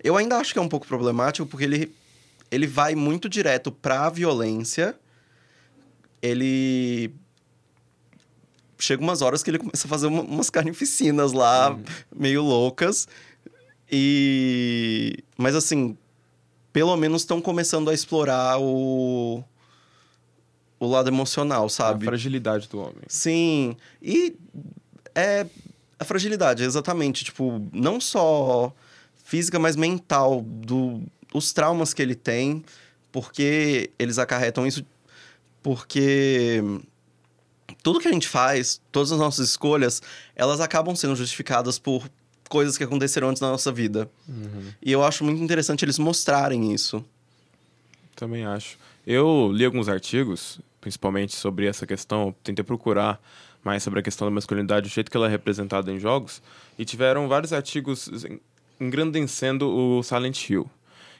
Eu 0.03 0.17
ainda 0.17 0.37
acho 0.37 0.53
que 0.53 0.59
é 0.59 0.61
um 0.61 0.69
pouco 0.69 0.85
problemático, 0.85 1.47
porque 1.47 1.63
ele, 1.63 1.95
ele 2.51 2.67
vai 2.67 2.93
muito 2.93 3.27
direto 3.29 3.71
pra 3.71 4.09
violência. 4.09 4.95
Ele. 6.21 7.11
Chega 8.77 9.01
umas 9.01 9.21
horas 9.21 9.41
que 9.41 9.49
ele 9.49 9.57
começa 9.59 9.87
a 9.87 9.89
fazer 9.89 10.07
uma- 10.07 10.21
umas 10.21 10.49
carnificinas 10.49 11.31
lá, 11.31 11.77
meio 12.13 12.43
loucas. 12.43 13.07
E. 13.89 15.23
Mas 15.37 15.55
assim, 15.55 15.97
pelo 16.75 16.97
menos 16.97 17.21
estão 17.21 17.39
começando 17.39 17.89
a 17.89 17.93
explorar 17.93 18.59
o. 18.59 19.41
O 20.77 20.85
lado 20.85 21.07
emocional, 21.07 21.67
A 21.67 21.69
sabe? 21.69 22.03
fragilidade 22.03 22.67
do 22.67 22.79
homem. 22.79 23.01
Sim. 23.07 23.77
E 24.01 24.35
é 25.15 25.45
a 25.97 26.03
fragilidade, 26.03 26.65
exatamente. 26.65 27.23
Tipo, 27.23 27.65
não 27.71 28.01
só 28.01 28.73
física, 29.23 29.57
mas 29.57 29.77
mental. 29.77 30.41
Do, 30.41 31.01
os 31.33 31.53
traumas 31.53 31.93
que 31.93 32.01
ele 32.01 32.13
tem, 32.13 32.61
porque 33.09 33.89
eles 33.97 34.19
acarretam 34.19 34.67
isso. 34.67 34.85
Porque 35.63 36.61
tudo 37.81 38.01
que 38.01 38.09
a 38.09 38.11
gente 38.11 38.27
faz, 38.27 38.81
todas 38.91 39.13
as 39.13 39.17
nossas 39.17 39.47
escolhas, 39.47 40.01
elas 40.35 40.59
acabam 40.59 40.93
sendo 40.93 41.15
justificadas 41.15 41.79
por 41.79 42.09
coisas 42.49 42.77
que 42.77 42.83
aconteceram 42.83 43.29
antes 43.29 43.41
na 43.41 43.49
nossa 43.49 43.71
vida. 43.71 44.09
E 44.81 44.91
eu 44.91 45.03
acho 45.03 45.23
muito 45.23 45.41
interessante 45.41 45.83
eles 45.83 45.99
mostrarem 45.99 46.73
isso. 46.73 47.03
Também 48.15 48.45
acho. 48.45 48.77
Eu 49.05 49.51
li 49.53 49.65
alguns 49.65 49.89
artigos, 49.89 50.59
principalmente 50.81 51.35
sobre 51.35 51.67
essa 51.67 51.85
questão, 51.85 52.33
tentei 52.43 52.63
procurar 52.63 53.19
mais 53.63 53.81
sobre 53.83 53.99
a 53.99 54.03
questão 54.03 54.27
da 54.27 54.31
masculinidade, 54.31 54.87
o 54.87 54.91
jeito 54.91 55.09
que 55.09 55.17
ela 55.17 55.25
é 55.25 55.29
representada 55.29 55.91
em 55.91 55.99
jogos, 55.99 56.41
e 56.77 56.85
tiveram 56.85 57.27
vários 57.27 57.51
artigos 57.51 58.09
engrandecendo 58.79 59.67
o 59.67 60.03
Silent 60.03 60.49
Hill. 60.49 60.69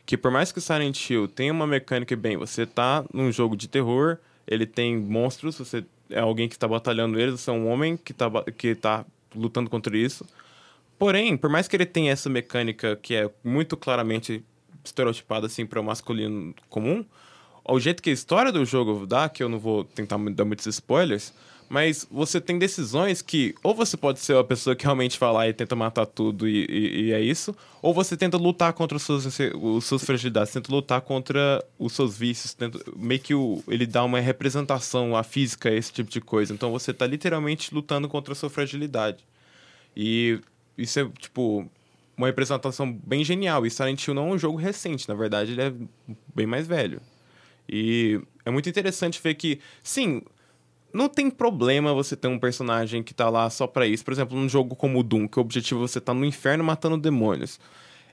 Que 0.05 0.15
por 0.15 0.29
mais 0.29 0.51
que 0.51 0.59
o 0.59 0.61
Silent 0.61 1.09
Hill 1.09 1.27
tenha 1.27 1.51
uma 1.51 1.65
mecânica, 1.65 2.15
bem, 2.15 2.37
você 2.37 2.65
tá 2.65 3.03
num 3.11 3.31
jogo 3.31 3.57
de 3.57 3.67
terror, 3.67 4.17
ele 4.47 4.67
tem 4.67 4.95
monstros, 4.95 5.57
você 5.57 5.83
é 6.09 6.19
alguém 6.19 6.47
que 6.47 6.55
está 6.55 6.67
batalhando 6.67 7.19
eles, 7.19 7.39
você 7.39 7.49
é 7.49 7.53
um 7.53 7.67
homem 7.67 7.97
que 7.97 8.11
está 8.11 8.29
que 8.55 8.75
tá 8.75 9.03
lutando 9.35 9.69
contra 9.69 9.97
isso. 9.97 10.25
Porém, 10.97 11.35
por 11.35 11.49
mais 11.49 11.67
que 11.67 11.75
ele 11.75 11.85
tenha 11.85 12.11
essa 12.11 12.29
mecânica 12.29 12.95
que 13.01 13.13
é 13.15 13.29
muito 13.43 13.75
claramente 13.75 14.43
estereotipada 14.83 15.47
assim 15.47 15.65
para 15.65 15.79
o 15.79 15.83
masculino 15.83 16.53
comum, 16.69 17.03
o 17.67 17.79
jeito 17.79 18.01
que 18.01 18.09
a 18.11 18.13
história 18.13 18.51
do 18.51 18.63
jogo 18.63 19.05
dá, 19.05 19.27
que 19.27 19.41
eu 19.43 19.49
não 19.49 19.59
vou 19.59 19.83
tentar 19.83 20.17
dar 20.31 20.45
muitos 20.45 20.67
spoilers, 20.67 21.33
mas 21.67 22.07
você 22.11 22.39
tem 22.39 22.59
decisões 22.59 23.23
que 23.23 23.55
ou 23.63 23.73
você 23.73 23.97
pode 23.97 24.19
ser 24.19 24.37
a 24.37 24.43
pessoa 24.43 24.75
que 24.75 24.83
realmente 24.85 25.19
vai 25.19 25.33
lá 25.33 25.47
e 25.49 25.53
tenta 25.53 25.75
matar 25.75 26.05
tudo 26.05 26.47
e, 26.47 26.63
e- 26.69 27.01
e 27.05 27.11
é 27.11 27.19
isso, 27.19 27.55
ou 27.81 27.91
você 27.91 28.15
tenta 28.15 28.37
lutar 28.37 28.71
contra 28.73 28.95
os 28.95 29.01
seus, 29.01 29.25
os 29.55 29.83
seus 29.85 30.03
fragilidades, 30.05 30.53
tenta 30.53 30.71
lutar 30.71 31.01
contra 31.01 31.65
os 31.79 31.93
seus 31.93 32.15
vícios, 32.15 32.53
tenta, 32.53 32.79
meio 32.95 33.19
que 33.19 33.33
o, 33.33 33.63
ele 33.67 33.87
dá 33.87 34.03
uma 34.03 34.19
representação 34.19 35.15
à 35.17 35.23
física, 35.23 35.71
esse 35.73 35.91
tipo 35.91 36.09
de 36.11 36.21
coisa. 36.21 36.53
Então 36.53 36.71
você 36.71 36.93
tá 36.93 37.07
literalmente 37.07 37.73
lutando 37.73 38.07
contra 38.07 38.33
a 38.33 38.35
sua 38.35 38.49
fragilidade. 38.51 39.25
E 39.97 40.39
isso 40.77 40.99
é, 40.99 41.09
tipo, 41.19 41.69
uma 42.17 42.27
representação 42.27 42.91
bem 42.91 43.23
genial. 43.23 43.65
E 43.65 43.71
Silent 43.71 44.07
Hill 44.07 44.13
não 44.13 44.29
é 44.29 44.33
um 44.33 44.37
jogo 44.37 44.57
recente, 44.57 45.07
na 45.07 45.15
verdade, 45.15 45.51
ele 45.51 45.61
é 45.61 45.73
bem 46.33 46.45
mais 46.45 46.67
velho. 46.67 47.01
E 47.67 48.19
é 48.45 48.51
muito 48.51 48.69
interessante 48.69 49.19
ver 49.21 49.35
que, 49.35 49.59
sim, 49.83 50.21
não 50.93 51.09
tem 51.09 51.29
problema 51.29 51.93
você 51.93 52.15
ter 52.15 52.27
um 52.27 52.39
personagem 52.39 53.03
que 53.03 53.13
tá 53.13 53.29
lá 53.29 53.49
só 53.49 53.67
pra 53.67 53.85
isso. 53.85 54.05
Por 54.05 54.13
exemplo, 54.13 54.37
num 54.37 54.47
jogo 54.47 54.75
como 54.75 54.99
o 54.99 55.03
Doom, 55.03 55.27
que 55.27 55.37
o 55.37 55.41
objetivo 55.41 55.83
é 55.83 55.87
você 55.87 55.99
tá 55.99 56.13
no 56.13 56.25
inferno 56.25 56.63
matando 56.63 56.97
demônios. 56.97 57.59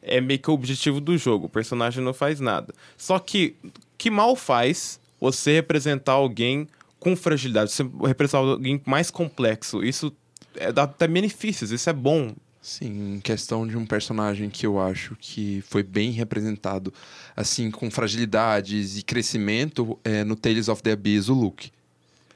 É 0.01 0.21
meio 0.21 0.41
que 0.41 0.51
o 0.51 0.55
objetivo 0.55 1.01
do 1.01 1.17
jogo. 1.17 1.47
O 1.47 1.49
personagem 1.49 2.03
não 2.03 2.13
faz 2.13 2.41
nada. 2.41 2.75
Só 2.97 3.19
que, 3.19 3.55
que 3.97 4.11
mal 4.11 4.35
faz 4.35 5.01
você 5.21 5.53
representar 5.53 6.13
alguém 6.13 6.67
com 6.99 7.15
fragilidade, 7.15 7.71
você 7.71 7.89
representar 8.05 8.39
alguém 8.39 8.83
mais 8.85 9.11
complexo. 9.11 9.85
Isso 9.85 10.13
é, 10.57 10.73
dá 10.73 10.83
até 10.83 11.07
benefícios, 11.07 11.71
isso 11.71 11.89
é 11.89 11.93
bom. 11.93 12.35
Sim, 12.63 13.17
em 13.17 13.21
questão 13.21 13.67
de 13.67 13.77
um 13.77 13.85
personagem 13.85 14.49
que 14.49 14.65
eu 14.65 14.81
acho 14.81 15.17
que 15.21 15.65
foi 15.69 15.83
bem 15.83 16.13
representado, 16.13 16.95
assim, 17.35 17.73
com 17.73 17.91
fragilidades 17.91 18.97
e 18.97 19.03
crescimento, 19.03 19.99
é 20.05 20.23
no 20.23 20.37
Tales 20.37 20.69
of 20.69 20.81
the 20.81 20.93
Abyss, 20.93 21.29
o 21.29 21.35
Luke. 21.35 21.73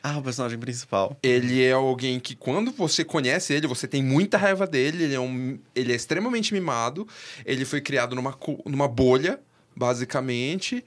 Ah, 0.03 0.19
o 0.19 0.23
personagem 0.23 0.59
principal. 0.59 1.17
Ele 1.23 1.63
é 1.63 1.73
alguém 1.73 2.19
que, 2.19 2.35
quando 2.35 2.73
você 2.73 3.05
conhece 3.05 3.55
ele, 3.55 3.69
você 3.69 3.87
tem 3.87 4.03
muita 4.03 4.37
raiva 4.37 4.67
dele. 4.67 5.05
Ele 5.05 5.15
é, 5.15 5.21
um, 5.21 5.59
ele 5.75 5.93
é 5.93 5.97
extremamente 5.97 6.53
mimado. 6.53 7.07
Ele 7.45 7.65
foi 7.65 7.81
criado 7.81 8.17
numa, 8.17 8.37
numa 8.65 8.87
bolha, 8.89 9.41
basicamente. 9.77 10.85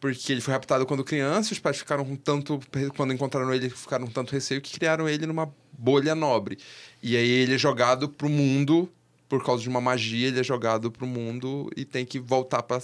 Porque 0.00 0.32
ele 0.32 0.40
foi 0.40 0.52
raptado 0.52 0.84
quando 0.84 1.02
criança. 1.02 1.52
Os 1.52 1.58
pais 1.58 1.78
ficaram 1.78 2.04
com 2.04 2.16
tanto. 2.16 2.60
Quando 2.94 3.14
encontraram 3.14 3.54
ele, 3.54 3.70
ficaram 3.70 4.06
com 4.06 4.12
tanto 4.12 4.32
receio 4.32 4.60
que 4.60 4.78
criaram 4.78 5.08
ele 5.08 5.26
numa 5.26 5.50
bolha 5.82 6.14
nobre. 6.14 6.58
E 7.02 7.16
aí 7.16 7.28
ele 7.28 7.54
é 7.54 7.58
jogado 7.58 8.08
pro 8.08 8.28
mundo. 8.28 8.88
Por 9.28 9.42
causa 9.42 9.62
de 9.62 9.68
uma 9.68 9.80
magia, 9.80 10.28
ele 10.28 10.40
é 10.40 10.44
jogado 10.44 10.90
pro 10.90 11.06
mundo 11.06 11.70
e 11.74 11.86
tem 11.86 12.04
que 12.04 12.18
voltar 12.18 12.62
para 12.62 12.82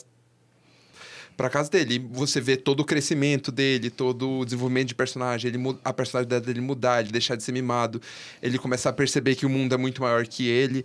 para 1.37 1.49
casa 1.49 1.71
dele. 1.71 1.95
E 1.95 1.99
você 2.01 2.41
vê 2.41 2.57
todo 2.57 2.81
o 2.81 2.85
crescimento 2.85 3.53
dele, 3.53 3.91
todo 3.91 4.41
o 4.41 4.45
desenvolvimento 4.45 4.89
de 4.89 4.95
personagem, 4.97 5.53
ele, 5.53 5.79
a 5.85 5.93
personalidade 5.93 6.45
dele 6.45 6.61
mudar, 6.61 7.01
ele 7.01 7.13
deixar 7.13 7.37
de 7.37 7.45
ser 7.45 7.53
mimado, 7.53 8.03
ele 8.43 8.59
começar 8.59 8.91
a 8.91 8.93
perceber 8.93 9.37
que 9.37 9.47
o 9.47 9.49
mundo 9.49 9.73
é 9.73 9.79
muito 9.79 10.03
maior 10.03 10.27
que 10.27 10.49
ele. 10.49 10.85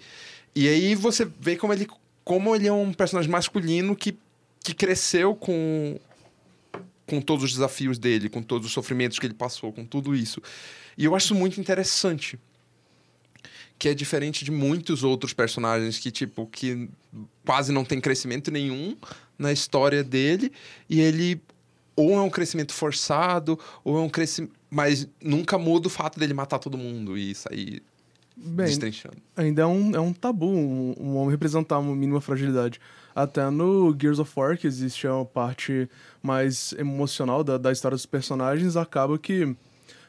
E 0.55 0.67
aí 0.67 0.93
você 0.93 1.27
vê 1.39 1.55
como 1.55 1.73
ele, 1.73 1.87
como 2.23 2.55
ele 2.55 2.67
é 2.67 2.73
um 2.73 2.93
personagem 2.93 3.31
masculino 3.31 3.95
que, 3.95 4.15
que 4.63 4.75
cresceu 4.75 5.33
com, 5.33 5.99
com 7.07 7.19
todos 7.19 7.45
os 7.45 7.53
desafios 7.53 7.97
dele, 7.97 8.29
com 8.29 8.43
todos 8.43 8.67
os 8.67 8.73
sofrimentos 8.73 9.17
que 9.17 9.25
ele 9.25 9.33
passou, 9.33 9.73
com 9.73 9.83
tudo 9.83 10.15
isso. 10.15 10.39
E 10.97 11.05
eu 11.05 11.15
acho 11.15 11.33
muito 11.33 11.59
interessante. 11.59 12.39
Que 13.77 13.89
é 13.89 13.93
diferente 13.93 14.45
de 14.45 14.51
muitos 14.51 15.03
outros 15.03 15.33
personagens 15.33 15.97
que, 15.99 16.11
tipo, 16.11 16.47
que 16.47 16.89
quase 17.45 17.71
não 17.71 17.83
tem 17.83 17.99
crescimento 17.99 18.51
nenhum, 18.51 18.95
na 19.37 19.51
história 19.51 20.03
dele 20.03 20.51
e 20.89 21.01
ele 21.01 21.41
ou 21.95 22.13
é 22.13 22.21
um 22.21 22.29
crescimento 22.29 22.73
forçado 22.73 23.59
ou 23.83 23.97
é 23.97 24.01
um 24.01 24.09
crescimento 24.09 24.53
mas 24.73 25.07
nunca 25.21 25.57
muda 25.59 25.87
o 25.87 25.89
fato 25.89 26.19
dele 26.19 26.33
matar 26.33 26.57
todo 26.57 26.75
mundo 26.77 27.15
e 27.15 27.35
sair 27.35 27.83
Bem, 28.35 28.65
destrinchando. 28.65 29.17
Ainda 29.35 29.61
é 29.61 29.65
um, 29.67 29.95
é 29.95 29.99
um 29.99 30.11
tabu 30.11 30.47
um, 30.47 30.95
um 30.99 31.15
homem 31.17 31.29
representar 31.29 31.77
uma 31.77 31.95
mínima 31.95 32.19
fragilidade. 32.19 32.81
Até 33.15 33.47
no 33.51 33.95
Gears 33.99 34.17
of 34.17 34.31
War, 34.35 34.57
que 34.57 34.65
existe 34.65 35.05
uma 35.05 35.23
parte 35.23 35.87
mais 36.23 36.73
emocional 36.79 37.43
da, 37.43 37.59
da 37.59 37.71
história 37.71 37.95
dos 37.95 38.07
personagens, 38.07 38.75
acaba 38.75 39.19
que 39.19 39.55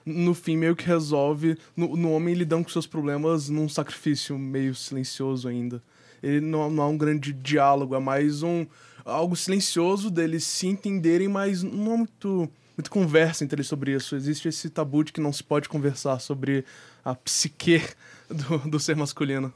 no 0.04 0.34
fim 0.34 0.56
meio 0.56 0.76
que 0.76 0.86
resolve 0.86 1.56
no, 1.76 1.96
no 1.96 2.12
homem 2.12 2.34
lidando 2.34 2.64
com 2.64 2.70
seus 2.70 2.86
problemas 2.86 3.48
num 3.48 3.68
sacrifício 3.68 4.38
meio 4.38 4.74
silencioso 4.74 5.48
ainda. 5.48 5.82
Ele 6.22 6.40
não, 6.40 6.70
não 6.70 6.82
há 6.82 6.88
um 6.88 6.96
grande 6.96 7.32
diálogo, 7.32 7.94
é 7.94 8.00
mais 8.00 8.42
um 8.42 8.66
algo 9.04 9.36
silencioso 9.36 10.10
deles 10.10 10.44
se 10.44 10.66
entenderem, 10.66 11.28
mas 11.28 11.62
não 11.62 11.94
há 11.94 11.96
muito, 11.98 12.50
muito 12.76 12.90
conversa 12.90 13.44
entre 13.44 13.56
eles 13.56 13.66
sobre 13.66 13.94
isso. 13.94 14.16
Existe 14.16 14.48
esse 14.48 14.70
tabu 14.70 15.04
de 15.04 15.12
que 15.12 15.20
não 15.20 15.32
se 15.32 15.44
pode 15.44 15.68
conversar 15.68 16.18
sobre 16.20 16.64
a 17.04 17.14
psique 17.14 17.82
do, 18.28 18.58
do 18.70 18.80
ser 18.80 18.96
masculino. 18.96 19.52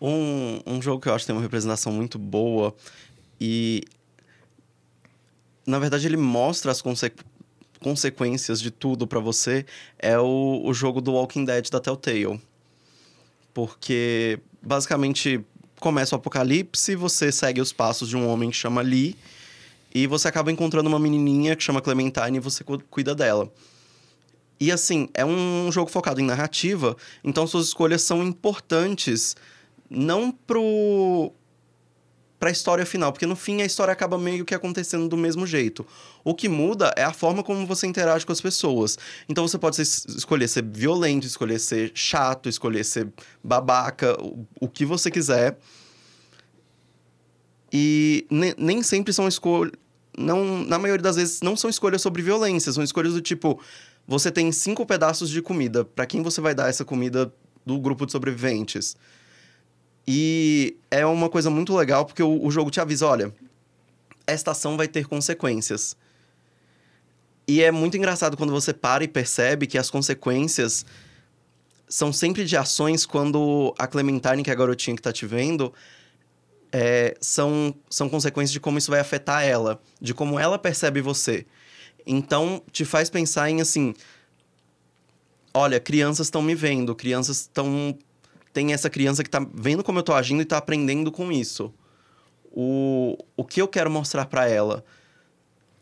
Um, 0.00 0.60
um 0.66 0.82
jogo 0.82 1.00
que 1.00 1.08
eu 1.08 1.14
acho 1.14 1.24
que 1.24 1.26
tem 1.26 1.36
uma 1.36 1.42
representação 1.42 1.92
muito 1.92 2.18
boa 2.18 2.74
e. 3.40 3.82
Na 5.66 5.80
verdade, 5.80 6.06
ele 6.06 6.16
mostra 6.16 6.70
as 6.70 6.80
conse 6.80 7.12
consequências 7.86 8.60
de 8.60 8.72
tudo 8.72 9.06
para 9.06 9.20
você. 9.20 9.64
É 9.96 10.18
o, 10.18 10.60
o 10.64 10.74
jogo 10.74 11.00
do 11.00 11.12
Walking 11.12 11.44
Dead 11.44 11.70
da 11.70 11.78
Telltale. 11.78 12.40
Porque, 13.54 14.40
basicamente, 14.60 15.40
começa 15.78 16.16
o 16.16 16.18
apocalipse, 16.18 16.96
você 16.96 17.30
segue 17.30 17.60
os 17.60 17.72
passos 17.72 18.08
de 18.08 18.16
um 18.16 18.28
homem 18.28 18.50
que 18.50 18.56
chama 18.56 18.82
Lee, 18.82 19.16
e 19.94 20.04
você 20.08 20.26
acaba 20.26 20.50
encontrando 20.50 20.88
uma 20.88 20.98
menininha 20.98 21.54
que 21.54 21.62
chama 21.62 21.80
Clementine 21.80 22.38
e 22.38 22.40
você 22.40 22.64
cuida 22.90 23.14
dela. 23.14 23.48
E 24.58 24.72
assim, 24.72 25.08
é 25.14 25.24
um 25.24 25.70
jogo 25.70 25.88
focado 25.88 26.20
em 26.20 26.24
narrativa, 26.24 26.96
então 27.22 27.46
suas 27.46 27.68
escolhas 27.68 28.02
são 28.02 28.24
importantes 28.24 29.36
não 29.88 30.32
pro 30.32 31.32
para 32.38 32.50
a 32.50 32.52
história 32.52 32.84
final, 32.84 33.12
porque 33.12 33.26
no 33.26 33.34
fim 33.34 33.62
a 33.62 33.64
história 33.64 33.92
acaba 33.92 34.18
meio 34.18 34.44
que 34.44 34.54
acontecendo 34.54 35.08
do 35.08 35.16
mesmo 35.16 35.46
jeito. 35.46 35.86
O 36.22 36.34
que 36.34 36.48
muda 36.48 36.92
é 36.96 37.02
a 37.02 37.12
forma 37.12 37.42
como 37.42 37.66
você 37.66 37.86
interage 37.86 38.26
com 38.26 38.32
as 38.32 38.40
pessoas. 38.40 38.98
Então 39.28 39.46
você 39.46 39.58
pode 39.58 39.76
ser, 39.76 39.82
escolher 40.10 40.48
ser 40.48 40.62
violento, 40.64 41.26
escolher 41.26 41.58
ser 41.58 41.92
chato, 41.94 42.48
escolher 42.48 42.84
ser 42.84 43.08
babaca, 43.42 44.16
o, 44.22 44.46
o 44.60 44.68
que 44.68 44.84
você 44.84 45.10
quiser. 45.10 45.58
E 47.72 48.26
ne, 48.30 48.54
nem 48.58 48.82
sempre 48.82 49.12
são 49.12 49.26
escolhas. 49.26 49.72
Não, 50.18 50.64
na 50.64 50.78
maioria 50.78 51.02
das 51.02 51.16
vezes, 51.16 51.42
não 51.42 51.56
são 51.56 51.68
escolhas 51.68 52.00
sobre 52.00 52.22
violência, 52.22 52.72
são 52.72 52.82
escolhas 52.82 53.12
do 53.12 53.20
tipo: 53.20 53.60
você 54.06 54.30
tem 54.30 54.50
cinco 54.52 54.86
pedaços 54.86 55.28
de 55.28 55.42
comida, 55.42 55.84
para 55.84 56.06
quem 56.06 56.22
você 56.22 56.40
vai 56.40 56.54
dar 56.54 56.68
essa 56.68 56.84
comida 56.84 57.32
do 57.64 57.78
grupo 57.78 58.06
de 58.06 58.12
sobreviventes? 58.12 58.96
E 60.06 60.76
é 60.90 61.04
uma 61.04 61.28
coisa 61.28 61.50
muito 61.50 61.74
legal 61.76 62.04
porque 62.04 62.22
o, 62.22 62.44
o 62.44 62.50
jogo 62.50 62.70
te 62.70 62.80
avisa: 62.80 63.06
olha, 63.06 63.34
esta 64.26 64.52
ação 64.52 64.76
vai 64.76 64.86
ter 64.86 65.06
consequências. 65.06 65.96
E 67.48 67.62
é 67.62 67.70
muito 67.70 67.96
engraçado 67.96 68.36
quando 68.36 68.50
você 68.50 68.72
para 68.72 69.04
e 69.04 69.08
percebe 69.08 69.66
que 69.66 69.78
as 69.78 69.88
consequências 69.88 70.84
são 71.88 72.12
sempre 72.12 72.44
de 72.44 72.56
ações 72.56 73.06
quando 73.06 73.72
a 73.78 73.86
Clementine, 73.86 74.42
que 74.42 74.50
é 74.50 74.52
a 74.52 74.56
garotinha 74.56 74.96
que 74.96 75.02
tá 75.02 75.12
te 75.12 75.24
vendo, 75.24 75.72
é, 76.72 77.16
são, 77.20 77.72
são 77.88 78.08
consequências 78.08 78.52
de 78.52 78.58
como 78.58 78.78
isso 78.78 78.90
vai 78.90 78.98
afetar 78.98 79.44
ela, 79.44 79.80
de 80.00 80.12
como 80.12 80.38
ela 80.38 80.58
percebe 80.58 81.00
você. 81.00 81.46
Então, 82.04 82.62
te 82.72 82.84
faz 82.84 83.08
pensar 83.08 83.48
em 83.48 83.60
assim: 83.60 83.94
olha, 85.54 85.78
crianças 85.78 86.26
estão 86.26 86.42
me 86.42 86.54
vendo, 86.54 86.94
crianças 86.94 87.42
estão 87.42 87.96
tem 88.56 88.72
essa 88.72 88.88
criança 88.88 89.22
que 89.22 89.28
tá 89.28 89.46
vendo 89.52 89.84
como 89.84 89.98
eu 89.98 90.02
tô 90.02 90.14
agindo 90.14 90.40
e 90.40 90.46
tá 90.46 90.56
aprendendo 90.56 91.12
com 91.12 91.30
isso. 91.30 91.70
O, 92.50 93.18
o 93.36 93.44
que 93.44 93.60
eu 93.60 93.68
quero 93.68 93.90
mostrar 93.90 94.24
para 94.24 94.48
ela. 94.48 94.82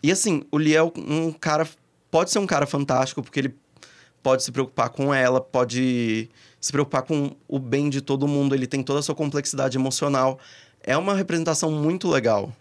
E 0.03 0.11
assim, 0.11 0.43
o 0.51 0.59
Liel 0.59 0.93
é 0.97 1.13
um 1.13 1.31
cara. 1.31 1.69
Pode 2.11 2.33
ser 2.33 2.41
um 2.41 2.47
cara 2.49 2.67
fantástico, 2.67 3.23
porque 3.23 3.39
ele 3.39 3.55
pode 4.25 4.43
se 4.43 4.51
preocupar 4.51 4.89
com 4.89 5.15
ela, 5.15 5.41
pode 5.41 6.29
se 6.61 6.73
preocupar 6.73 7.03
com 7.03 7.37
o 7.47 7.61
bem 7.61 7.89
de 7.89 8.01
todo 8.01 8.27
mundo, 8.27 8.57
ele 8.57 8.67
tem 8.67 8.83
toda 8.83 8.99
a 8.99 9.03
sua 9.03 9.15
complexidade 9.15 9.79
emocional. 9.79 10.41
É 10.83 10.97
uma 10.97 11.15
representação 11.15 11.71
muito 11.71 12.09
legal. 12.09 12.53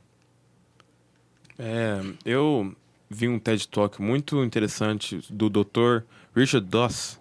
É, 1.57 2.01
eu 2.23 2.71
vi 3.09 3.27
um 3.27 3.39
TED 3.39 3.67
Talk 3.67 3.99
muito 3.99 4.43
interessante 4.43 5.25
do 5.27 5.49
Dr. 5.49 6.03
Richard 6.35 6.67
Doss, 6.67 7.19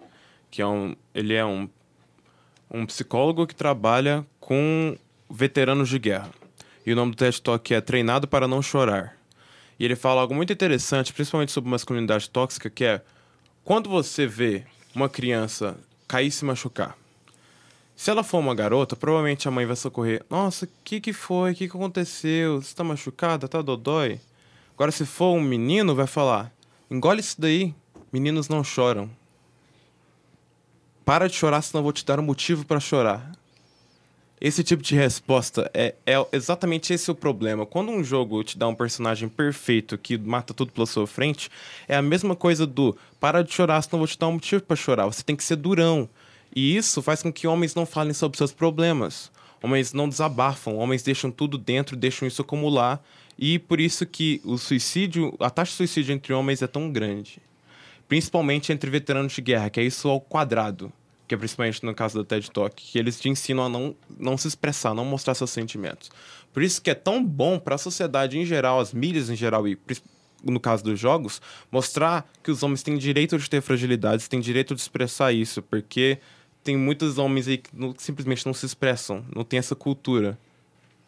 que 0.51 0.61
é 0.61 0.67
um, 0.67 0.95
ele 1.15 1.33
é 1.33 1.43
um 1.43 1.67
um 2.73 2.85
psicólogo 2.87 3.45
que 3.45 3.53
trabalha 3.53 4.25
com 4.39 4.97
veteranos 5.29 5.87
de 5.87 5.99
guerra. 5.99 6.31
E 6.85 6.91
o 6.91 6.95
nome 6.95 7.11
do 7.11 7.17
TED 7.17 7.41
Talk 7.41 7.73
é 7.73 7.79
Treinado 7.79 8.27
para 8.27 8.47
Não 8.47 8.61
Chorar. 8.61 9.15
E 9.79 9.85
ele 9.85 9.95
fala 9.95 10.21
algo 10.21 10.33
muito 10.33 10.51
interessante, 10.51 11.13
principalmente 11.13 11.51
sobre 11.51 11.69
masculinidade 11.69 12.29
tóxica, 12.29 12.69
que 12.69 12.83
é 12.83 13.01
quando 13.63 13.89
você 13.89 14.25
vê 14.25 14.65
uma 14.93 15.07
criança 15.07 15.77
cair 16.07 16.27
e 16.27 16.31
se 16.31 16.43
machucar. 16.43 16.97
Se 17.95 18.09
ela 18.09 18.23
for 18.23 18.39
uma 18.39 18.55
garota, 18.55 18.95
provavelmente 18.95 19.47
a 19.47 19.51
mãe 19.51 19.65
vai 19.65 19.75
socorrer. 19.75 20.23
Nossa, 20.29 20.65
o 20.65 20.69
que, 20.83 20.99
que 20.99 21.13
foi? 21.13 21.51
O 21.51 21.55
que, 21.55 21.69
que 21.69 21.77
aconteceu? 21.77 22.61
Você 22.61 22.75
tá 22.75 22.83
machucada? 22.83 23.47
Tá 23.47 23.61
dodói? 23.61 24.19
Agora, 24.73 24.91
se 24.91 25.05
for 25.05 25.35
um 25.35 25.41
menino, 25.41 25.95
vai 25.95 26.07
falar: 26.07 26.51
engole 26.89 27.19
isso 27.19 27.39
daí. 27.39 27.73
Meninos 28.11 28.49
não 28.49 28.63
choram. 28.63 29.09
Para 31.05 31.27
de 31.27 31.35
chorar, 31.35 31.61
senão 31.61 31.79
eu 31.79 31.83
vou 31.83 31.91
te 31.91 32.05
dar 32.05 32.19
um 32.19 32.23
motivo 32.23 32.65
para 32.65 32.79
chorar. 32.79 33.31
Esse 34.39 34.63
tipo 34.63 34.81
de 34.81 34.95
resposta 34.95 35.69
é, 35.73 35.95
é 36.05 36.15
exatamente 36.31 36.93
esse 36.93 37.09
o 37.11 37.15
problema. 37.15 37.65
Quando 37.65 37.91
um 37.91 38.03
jogo 38.03 38.43
te 38.43 38.57
dá 38.57 38.67
um 38.67 38.75
personagem 38.75 39.27
perfeito 39.27 39.97
que 39.97 40.17
mata 40.17 40.53
tudo 40.53 40.71
pela 40.71 40.85
sua 40.85 41.05
frente, 41.05 41.49
é 41.87 41.95
a 41.95 42.01
mesma 42.01 42.35
coisa 42.35 42.65
do 42.65 42.97
para 43.19 43.41
de 43.41 43.53
chorar, 43.53 43.81
senão 43.81 43.99
vou 43.99 44.07
te 44.07 44.17
dar 44.17 44.27
um 44.27 44.33
motivo 44.33 44.63
para 44.63 44.75
chorar. 44.75 45.05
Você 45.05 45.23
tem 45.23 45.35
que 45.35 45.43
ser 45.43 45.55
durão. 45.57 46.09
E 46.55 46.75
isso 46.75 47.01
faz 47.01 47.21
com 47.21 47.31
que 47.31 47.47
homens 47.47 47.75
não 47.75 47.85
falem 47.85 48.13
sobre 48.13 48.37
seus 48.37 48.51
problemas. 48.51 49.31
Homens 49.61 49.93
não 49.93 50.09
desabafam, 50.09 50.75
homens 50.75 51.03
deixam 51.03 51.31
tudo 51.31 51.57
dentro, 51.57 51.95
deixam 51.95 52.27
isso 52.27 52.41
acumular. 52.41 53.01
E 53.37 53.59
por 53.59 53.79
isso 53.79 54.05
que 54.05 54.41
o 54.43 54.57
suicídio, 54.57 55.33
a 55.39 55.49
taxa 55.49 55.71
de 55.71 55.77
suicídio 55.77 56.13
entre 56.13 56.33
homens 56.33 56.61
é 56.61 56.67
tão 56.67 56.91
grande 56.91 57.41
principalmente 58.13 58.71
entre 58.71 58.91
veteranos 58.91 59.33
de 59.33 59.41
guerra, 59.41 59.71
que 59.71 59.79
é 59.79 59.83
isso 59.83 60.07
ao 60.07 60.21
quadrado, 60.21 60.93
que 61.27 61.33
é 61.33 61.37
principalmente 61.37 61.83
no 61.83 61.95
caso 61.95 62.13
do 62.19 62.23
TED 62.23 62.51
Talk, 62.51 62.75
que 62.75 62.99
eles 62.99 63.19
te 63.19 63.27
ensinam 63.27 63.65
a 63.65 63.69
não, 63.69 63.95
não 64.19 64.37
se 64.37 64.47
expressar, 64.47 64.93
não 64.93 65.03
mostrar 65.03 65.33
seus 65.33 65.49
sentimentos. 65.49 66.11
Por 66.53 66.61
isso 66.61 66.79
que 66.79 66.91
é 66.91 66.93
tão 66.93 67.25
bom 67.25 67.57
para 67.57 67.73
a 67.73 67.77
sociedade 67.79 68.37
em 68.37 68.45
geral, 68.45 68.79
as 68.79 68.93
mídias 68.93 69.31
em 69.31 69.35
geral 69.35 69.67
e 69.67 69.79
no 70.43 70.59
caso 70.59 70.83
dos 70.83 70.99
jogos, 70.99 71.41
mostrar 71.71 72.29
que 72.43 72.51
os 72.51 72.61
homens 72.61 72.83
têm 72.83 72.99
direito 72.99 73.35
de 73.35 73.49
ter 73.49 73.61
fragilidades, 73.63 74.27
têm 74.27 74.39
direito 74.39 74.75
de 74.75 74.81
expressar 74.81 75.33
isso, 75.33 75.63
porque 75.63 76.19
tem 76.63 76.77
muitos 76.77 77.17
homens 77.17 77.47
aí 77.47 77.57
que 77.57 77.71
não- 77.73 77.95
simplesmente 77.97 78.45
não 78.45 78.53
se 78.53 78.63
expressam, 78.67 79.25
não 79.35 79.43
tem 79.43 79.57
essa 79.57 79.73
cultura. 79.75 80.37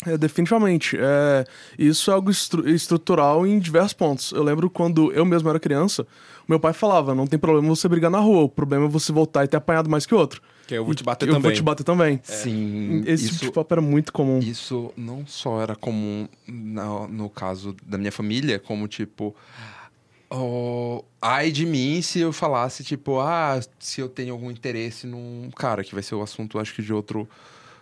É, 0.06 0.18
definitivamente. 0.18 0.96
É, 1.00 1.46
isso 1.80 2.12
é 2.12 2.14
algo 2.14 2.30
estru- 2.30 2.68
estrutural 2.70 3.46
em 3.48 3.58
diversos 3.60 3.94
pontos. 3.94 4.32
Eu 4.32 4.44
lembro 4.44 4.70
quando 4.70 5.12
eu 5.14 5.26
mesmo 5.26 5.50
era 5.50 5.60
criança, 5.60 6.06
meu 6.48 6.60
pai 6.60 6.74
falava: 6.74 7.16
não 7.16 7.26
tem 7.28 7.40
problema 7.40 7.68
você 7.68 7.88
brigar 7.88 8.12
na 8.12 8.20
rua, 8.20 8.44
o 8.44 8.50
problema 8.50 8.86
é 8.86 8.90
você 8.90 9.12
voltar 9.12 9.44
e 9.44 9.48
ter 9.48 9.58
apanhado 9.58 9.90
mais 9.90 10.06
que 10.06 10.14
o 10.14 10.18
outro. 10.18 10.42
Que 10.68 10.74
eu 10.76 10.84
vou 10.86 10.96
te 10.96 11.04
bater 11.04 11.28
eu 11.28 11.34
também. 11.34 11.42
vou 11.44 11.52
te 11.52 11.62
bater 11.62 11.84
também. 11.84 12.20
Sim, 12.24 13.04
Esse 13.06 13.26
isso, 13.26 13.34
tipo 13.36 13.46
de 13.46 13.52
papo 13.52 13.74
era 13.74 13.82
muito 13.82 14.12
comum. 14.12 14.40
isso 14.40 14.92
não 14.98 15.26
só 15.28 15.62
era 15.62 15.76
comum 15.76 16.28
no, 16.48 17.08
no 17.08 17.30
caso 17.30 17.76
da 17.86 17.98
minha 17.98 18.12
família, 18.12 18.58
como 18.60 18.88
tipo. 18.88 19.36
Oh, 20.30 21.04
ai 21.22 21.52
de 21.52 21.66
mim 21.66 22.02
se 22.02 22.20
eu 22.20 22.34
falasse, 22.34 22.84
tipo, 22.84 23.20
ah, 23.20 23.60
se 23.80 24.02
eu 24.02 24.10
tenho 24.10 24.34
algum 24.34 24.50
interesse 24.50 25.06
num 25.06 25.50
cara, 25.56 25.84
que 25.84 25.94
vai 25.94 26.02
ser 26.04 26.16
o 26.16 26.22
assunto, 26.22 26.58
acho 26.58 26.74
que, 26.74 26.82
de 26.82 26.92
outro, 26.92 27.30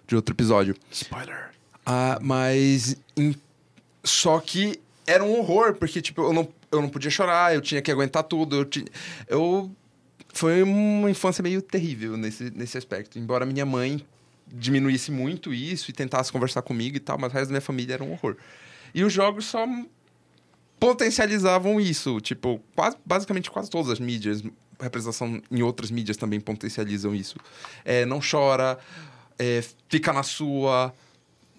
de 0.05 0.15
outro 0.15 0.35
episódio. 0.35 0.75
Spoiler. 0.91 1.51
Ah, 1.85 2.19
mas. 2.21 2.95
em- 3.17 3.35
Só 4.03 4.39
que 4.39 4.79
era 5.07 5.23
um 5.23 5.37
horror, 5.39 5.75
porque, 5.75 6.01
tipo, 6.01 6.21
eu 6.23 6.33
não, 6.33 6.47
eu 6.71 6.81
não 6.81 6.89
podia 6.89 7.09
chorar, 7.11 7.53
eu 7.55 7.61
tinha 7.61 7.81
que 7.81 7.91
aguentar 7.91 8.23
tudo. 8.23 8.55
Eu, 8.57 8.65
ti- 8.65 8.85
eu... 9.27 9.71
Foi 10.35 10.63
uma 10.63 11.11
infância 11.11 11.41
meio 11.43 11.61
terrível 11.61 12.17
nesse, 12.17 12.49
nesse 12.55 12.77
aspecto. 12.77 13.19
Embora 13.19 13.45
minha 13.45 13.65
mãe 13.65 14.03
diminuísse 14.47 15.11
muito 15.11 15.53
isso 15.53 15.89
e 15.91 15.93
tentasse 15.93 16.31
conversar 16.31 16.61
comigo 16.63 16.97
e 16.97 16.99
tal, 16.99 17.17
mas 17.19 17.31
o 17.31 17.33
resto 17.35 17.47
da 17.47 17.51
minha 17.53 17.61
família 17.61 17.93
era 17.93 18.03
um 18.03 18.11
horror. 18.13 18.35
E 18.95 19.03
os 19.03 19.13
jogos 19.13 19.45
só 19.45 19.65
potencializavam 20.79 21.79
isso. 21.79 22.19
Tipo, 22.19 22.59
quase, 22.75 22.97
basicamente 23.05 23.49
quase 23.51 23.69
todas 23.69 23.91
as 23.91 23.99
mídias, 23.99 24.43
representação 24.79 25.41
em 25.51 25.61
outras 25.61 25.91
mídias 25.91 26.17
também 26.17 26.39
potencializam 26.39 27.13
isso. 27.15 27.37
É, 27.85 28.05
não 28.05 28.19
chora, 28.19 28.77
é, 29.37 29.63
fica 29.89 30.11
na 30.11 30.23
sua, 30.23 30.93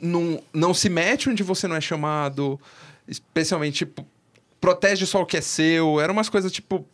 não, 0.01 0.43
não 0.53 0.75
se 0.75 0.89
mete 0.89 1.29
onde 1.31 1.43
você 1.43 1.67
não 1.67 1.77
é 1.77 1.81
chamado, 1.81 2.61
especialmente, 3.09 3.79
tipo, 3.79 4.07
protege 4.61 5.07
só 5.07 5.23
o 5.23 5.27
que 5.27 5.37
é 5.37 5.41
seu. 5.41 6.01
Eram 6.01 6.15
umas 6.15 6.29
coisas, 6.29 6.51
tipo, 6.51 6.87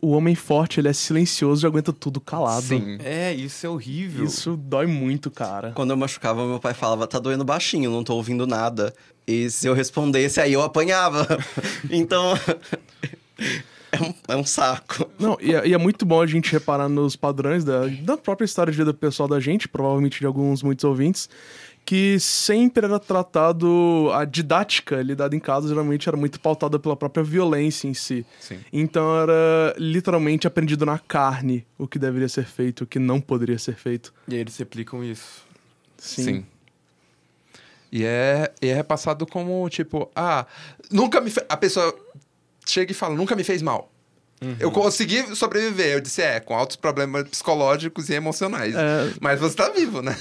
O 0.00 0.10
homem 0.10 0.34
forte, 0.34 0.80
ele 0.80 0.88
é 0.88 0.92
silencioso 0.92 1.64
e 1.64 1.68
aguenta 1.68 1.92
tudo 1.92 2.20
calado. 2.20 2.62
sim. 2.62 2.98
É, 3.04 3.32
isso 3.32 3.64
é 3.64 3.68
horrível. 3.68 4.24
Isso 4.24 4.56
dói 4.56 4.86
muito, 4.86 5.30
cara. 5.30 5.70
Quando 5.72 5.90
eu 5.90 5.96
machucava, 5.96 6.44
meu 6.44 6.58
pai 6.58 6.74
falava, 6.74 7.06
tá 7.06 7.20
doendo 7.20 7.44
baixinho, 7.44 7.90
não 7.90 8.02
tô 8.02 8.16
ouvindo 8.16 8.44
nada. 8.46 8.92
E 9.26 9.48
se 9.48 9.68
eu 9.68 9.74
respondesse, 9.74 10.40
aí 10.40 10.52
eu 10.52 10.62
apanhava. 10.62 11.26
então. 11.88 12.34
é, 13.92 14.02
um, 14.02 14.14
é 14.28 14.36
um 14.36 14.44
saco. 14.44 15.08
Não, 15.18 15.38
e 15.40 15.54
é, 15.54 15.68
e 15.68 15.72
é 15.74 15.78
muito 15.78 16.04
bom 16.04 16.20
a 16.20 16.26
gente 16.26 16.50
reparar 16.50 16.88
nos 16.88 17.14
padrões 17.14 17.62
da, 17.62 17.86
da 17.86 18.16
própria 18.16 18.44
história 18.44 18.72
de 18.72 18.78
vida 18.78 18.92
pessoal 18.92 19.28
da 19.28 19.38
gente, 19.38 19.68
provavelmente 19.68 20.18
de 20.18 20.26
alguns, 20.26 20.62
muitos 20.64 20.84
ouvintes, 20.84 21.28
que 21.84 22.18
sempre 22.20 22.86
era 22.86 22.98
tratado, 22.98 24.10
a 24.14 24.24
didática 24.24 25.02
lidada 25.02 25.34
em 25.34 25.40
casa 25.40 25.68
geralmente 25.68 26.08
era 26.08 26.16
muito 26.16 26.40
pautada 26.40 26.78
pela 26.78 26.96
própria 26.96 27.22
violência 27.22 27.88
em 27.88 27.94
si. 27.94 28.24
Sim. 28.40 28.60
Então 28.72 29.20
era 29.20 29.74
literalmente 29.76 30.46
aprendido 30.46 30.86
na 30.86 30.98
carne 30.98 31.66
o 31.76 31.86
que 31.86 31.98
deveria 31.98 32.28
ser 32.28 32.44
feito, 32.44 32.84
o 32.84 32.86
que 32.86 32.98
não 32.98 33.20
poderia 33.20 33.58
ser 33.58 33.74
feito. 33.74 34.14
E 34.28 34.34
aí 34.34 34.40
eles 34.40 34.56
replicam 34.56 35.04
isso. 35.04 35.44
Sim. 35.98 36.22
Sim. 36.22 36.46
E 37.90 38.04
é, 38.04 38.50
e 38.62 38.68
é 38.68 38.74
repassado 38.74 39.26
como, 39.26 39.68
tipo, 39.68 40.10
ah, 40.16 40.46
nunca 40.90 41.20
me 41.20 41.30
fe... 41.30 41.44
A 41.46 41.58
pessoa 41.58 41.94
chega 42.66 42.90
e 42.90 42.94
fala, 42.94 43.14
nunca 43.14 43.36
me 43.36 43.44
fez 43.44 43.60
mal. 43.60 43.91
Eu 44.58 44.70
consegui 44.70 45.34
sobreviver. 45.36 45.92
Eu 45.94 46.00
disse, 46.00 46.20
é, 46.22 46.40
com 46.40 46.54
altos 46.54 46.76
problemas 46.76 47.28
psicológicos 47.28 48.08
e 48.08 48.14
emocionais. 48.14 48.74
É. 48.74 49.10
Mas 49.20 49.38
você 49.40 49.54
tá 49.56 49.68
vivo, 49.70 50.02
né? 50.02 50.16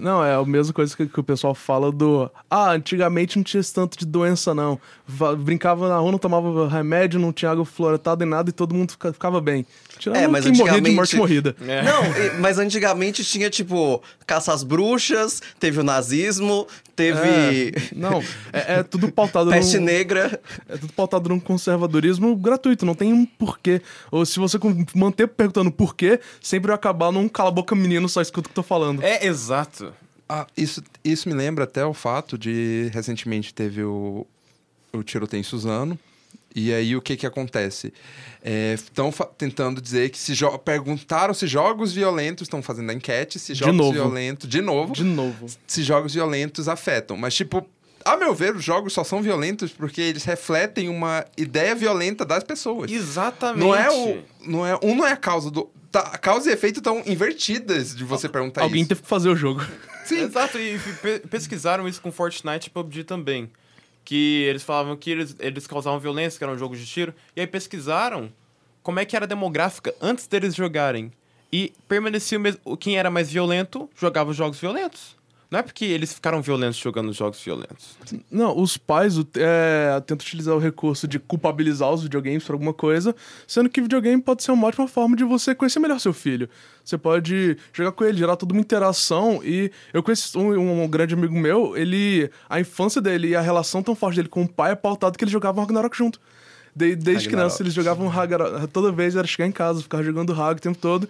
Não, 0.00 0.24
é 0.24 0.34
a 0.34 0.44
mesma 0.44 0.72
coisa 0.72 0.96
que, 0.96 1.06
que 1.06 1.20
o 1.20 1.24
pessoal 1.24 1.54
fala 1.54 1.90
do. 1.90 2.30
Ah, 2.50 2.70
antigamente 2.72 3.36
não 3.36 3.42
tinha 3.44 3.60
esse 3.60 3.72
tanto 3.72 3.98
de 3.98 4.06
doença, 4.06 4.54
não. 4.54 4.78
Va- 5.06 5.34
brincava 5.34 5.88
na 5.88 5.98
rua, 5.98 6.12
não 6.12 6.18
tomava 6.18 6.68
remédio, 6.68 7.18
não 7.18 7.32
tinha 7.32 7.50
água 7.50 7.64
fluoretada 7.64 8.24
e 8.24 8.26
nada, 8.26 8.50
e 8.50 8.52
todo 8.52 8.74
mundo 8.74 8.92
fica- 8.92 9.12
ficava 9.12 9.40
bem. 9.40 9.66
Tirando 9.98 10.18
É, 10.18 10.28
mas 10.28 10.44
quem 10.44 10.54
morria 10.56 10.80
de 10.80 10.90
morte 10.92 11.16
antigamente- 11.16 11.16
morrida. 11.16 11.56
É. 11.66 11.82
Não, 11.82 12.04
e- 12.04 12.30
mas 12.40 12.58
antigamente 12.58 13.24
tinha, 13.24 13.50
tipo, 13.50 14.00
caça 14.26 14.52
às 14.52 14.62
bruxas, 14.62 15.42
teve 15.58 15.80
o 15.80 15.82
nazismo, 15.82 16.66
teve 16.94 17.18
É, 17.18 17.72
não, 17.96 18.22
é, 18.52 18.74
é 18.78 18.82
tudo 18.82 19.10
pautado 19.10 19.50
peste 19.50 19.78
num, 19.78 19.84
negra. 19.84 20.40
É 20.68 20.76
tudo 20.76 20.92
pautado 20.92 21.28
num 21.28 21.40
conservadorismo 21.40 22.36
gratuito, 22.36 22.86
não 22.86 22.94
tem 22.94 23.12
um 23.12 23.26
porquê. 23.48 23.80
Ou 24.10 24.26
se 24.26 24.38
você 24.38 24.58
manter 24.94 25.26
perguntando 25.28 25.70
porquê, 25.72 26.20
sempre 26.40 26.68
vai 26.68 26.74
acabar 26.74 27.10
num 27.10 27.28
cala-boca 27.28 27.74
menino, 27.74 28.06
só 28.08 28.20
escuta 28.20 28.46
o 28.48 28.52
que 28.52 28.58
eu 28.58 28.62
tô 28.62 28.68
falando. 28.68 29.02
É, 29.02 29.24
exato. 29.26 29.92
Ah, 30.28 30.46
isso, 30.54 30.82
isso 31.02 31.26
me 31.28 31.34
lembra 31.34 31.64
até 31.64 31.84
o 31.84 31.94
fato 31.94 32.36
de 32.36 32.90
recentemente 32.92 33.54
teve 33.54 33.82
o, 33.82 34.26
o 34.92 35.02
tiroteio 35.02 35.40
em 35.40 35.44
Suzano. 35.44 35.98
E 36.54 36.72
aí 36.72 36.94
o 36.96 37.00
que 37.00 37.16
que 37.16 37.26
acontece? 37.26 37.92
Estão 38.74 39.10
tentando 39.36 39.80
dizer 39.80 40.10
que 40.10 40.18
se 40.18 40.34
perguntaram 40.64 41.32
se 41.32 41.46
jogos 41.46 41.92
violentos 41.92 42.46
estão 42.46 42.62
fazendo 42.62 42.90
a 42.90 42.94
enquete, 42.94 43.38
se 43.38 43.54
jogos 43.54 43.92
violentos 43.92 44.48
de 44.48 44.60
novo, 44.60 44.92
De 44.92 45.04
novo. 45.04 45.46
se 45.66 45.82
jogos 45.82 46.14
violentos 46.14 46.68
afetam. 46.68 47.16
Mas 47.16 47.34
tipo, 47.34 47.66
a 48.12 48.16
meu 48.16 48.34
ver, 48.34 48.54
os 48.56 48.64
jogos 48.64 48.92
só 48.92 49.02
são 49.04 49.22
violentos 49.22 49.72
porque 49.72 50.00
eles 50.00 50.24
refletem 50.24 50.88
uma 50.88 51.24
ideia 51.36 51.74
violenta 51.74 52.24
das 52.24 52.42
pessoas. 52.44 52.90
Exatamente. 52.90 53.64
Não 53.64 53.74
é 53.74 53.90
o, 53.90 54.22
não 54.46 54.66
é 54.66 54.78
um 54.82 54.94
não 54.94 55.06
é 55.06 55.12
a 55.12 55.16
causa 55.16 55.50
do 55.50 55.70
tá, 55.90 56.00
a 56.00 56.18
causa 56.18 56.50
e 56.50 56.52
efeito 56.52 56.78
estão 56.78 57.02
invertidas 57.06 57.94
de 57.94 58.04
você 58.04 58.28
perguntar 58.28 58.62
Alguém 58.62 58.80
isso. 58.82 58.88
teve 58.90 59.02
que 59.02 59.08
fazer 59.08 59.28
o 59.28 59.36
jogo. 59.36 59.64
Sim. 60.04 60.20
Exato, 60.22 60.58
e 60.58 60.78
pe- 61.02 61.20
pesquisaram 61.28 61.86
isso 61.86 62.00
com 62.00 62.10
Fortnite 62.10 62.68
e 62.68 62.70
PUBG 62.70 63.04
também. 63.04 63.50
Que 64.04 64.44
eles 64.44 64.62
falavam 64.62 64.96
que 64.96 65.10
eles, 65.10 65.36
eles 65.38 65.66
causavam 65.66 66.00
violência, 66.00 66.38
que 66.38 66.44
era 66.44 66.52
um 66.52 66.56
jogo 66.56 66.74
de 66.74 66.86
tiro. 66.86 67.12
E 67.36 67.40
aí 67.42 67.46
pesquisaram 67.46 68.32
como 68.82 68.98
é 69.00 69.04
que 69.04 69.14
era 69.14 69.26
a 69.26 69.28
demográfica 69.28 69.94
antes 70.00 70.26
deles 70.26 70.54
jogarem. 70.54 71.12
E 71.52 71.74
permanecia 71.86 72.38
o 72.38 72.40
mesmo. 72.40 72.74
Quem 72.78 72.96
era 72.98 73.10
mais 73.10 73.30
violento 73.30 73.88
jogava 73.94 74.30
os 74.30 74.36
jogos 74.36 74.58
violentos. 74.58 75.14
Não 75.50 75.60
é 75.60 75.62
porque 75.62 75.86
eles 75.86 76.12
ficaram 76.12 76.42
violentos 76.42 76.76
jogando 76.78 77.08
os 77.08 77.16
jogos 77.16 77.40
violentos. 77.42 77.96
Não, 78.30 78.58
os 78.58 78.76
pais 78.76 79.14
é, 79.36 79.98
tentam 80.00 80.16
utilizar 80.26 80.54
o 80.54 80.58
recurso 80.58 81.08
de 81.08 81.18
culpabilizar 81.18 81.90
os 81.90 82.02
videogames 82.02 82.44
por 82.44 82.52
alguma 82.52 82.74
coisa, 82.74 83.16
sendo 83.46 83.70
que 83.70 83.80
videogame 83.80 84.20
pode 84.20 84.42
ser 84.42 84.52
uma 84.52 84.66
ótima 84.66 84.86
forma 84.86 85.16
de 85.16 85.24
você 85.24 85.54
conhecer 85.54 85.78
melhor 85.78 85.98
seu 86.00 86.12
filho. 86.12 86.50
Você 86.84 86.98
pode 86.98 87.56
jogar 87.72 87.92
com 87.92 88.04
ele, 88.04 88.18
gerar 88.18 88.36
toda 88.36 88.52
uma 88.52 88.60
interação. 88.60 89.40
E 89.42 89.70
eu 89.94 90.02
conheço 90.02 90.38
um, 90.38 90.82
um 90.84 90.86
grande 90.88 91.14
amigo 91.14 91.34
meu, 91.34 91.74
ele. 91.76 92.30
A 92.48 92.60
infância 92.60 93.00
dele 93.00 93.28
e 93.28 93.34
a 93.36 93.40
relação 93.40 93.82
tão 93.82 93.94
forte 93.94 94.16
dele 94.16 94.28
com 94.28 94.42
o 94.42 94.48
pai 94.48 94.72
é 94.72 94.74
pautado 94.74 95.16
que 95.16 95.24
eles 95.24 95.32
jogavam 95.32 95.64
Ragnarok 95.64 95.96
junto. 95.96 96.20
De- 96.76 96.94
desde 96.94 97.24
Ragnarok. 97.24 97.28
criança 97.30 97.62
eles 97.62 97.72
jogavam 97.72 98.06
Ragnarok. 98.06 98.66
Toda 98.68 98.92
vez 98.92 99.16
era 99.16 99.26
chegar 99.26 99.46
em 99.48 99.52
casa, 99.52 99.80
ficar 99.82 100.02
jogando 100.02 100.34
Rag 100.34 100.58
o 100.58 100.60
tempo 100.60 100.76
todo. 100.78 101.08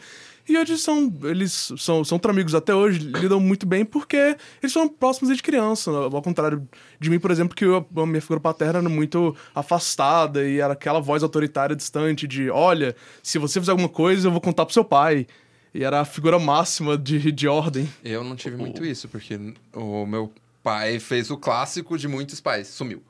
E 0.48 0.56
hoje 0.56 0.78
são. 0.78 1.12
Eles 1.24 1.72
são, 1.76 2.02
são 2.02 2.18
amigos 2.28 2.54
até 2.54 2.74
hoje, 2.74 2.98
lidam 3.00 3.38
muito 3.38 3.66
bem 3.66 3.84
porque 3.84 4.36
eles 4.62 4.72
são 4.72 4.88
próximos 4.88 5.28
desde 5.28 5.42
criança. 5.42 5.90
Ao 5.90 6.22
contrário 6.22 6.66
de 6.98 7.10
mim, 7.10 7.18
por 7.18 7.30
exemplo, 7.30 7.54
que 7.54 7.64
eu- 7.64 7.86
a 7.96 8.06
minha 8.06 8.20
figura 8.22 8.40
paterna 8.40 8.78
era 8.78 8.88
muito 8.88 9.36
afastada 9.54 10.48
e 10.48 10.58
era 10.60 10.72
aquela 10.72 11.00
voz 11.00 11.22
autoritária 11.22 11.76
distante 11.76 12.26
de: 12.26 12.48
olha, 12.50 12.96
se 13.22 13.38
você 13.38 13.60
fizer 13.60 13.72
alguma 13.72 13.88
coisa, 13.88 14.26
eu 14.28 14.32
vou 14.32 14.40
contar 14.40 14.64
pro 14.64 14.72
seu 14.72 14.84
pai. 14.84 15.26
E 15.74 15.84
era 15.84 16.00
a 16.00 16.04
figura 16.04 16.38
máxima 16.38 16.96
de, 16.96 17.30
de 17.30 17.46
ordem. 17.46 17.86
Eu 18.02 18.24
não 18.24 18.34
tive 18.34 18.56
muito 18.56 18.82
isso, 18.84 19.06
porque 19.06 19.38
o 19.74 20.06
meu 20.06 20.32
pai 20.62 20.98
fez 20.98 21.30
o 21.30 21.36
clássico 21.36 21.98
de 21.98 22.08
muitos 22.08 22.40
pais, 22.40 22.68
sumiu. 22.68 23.02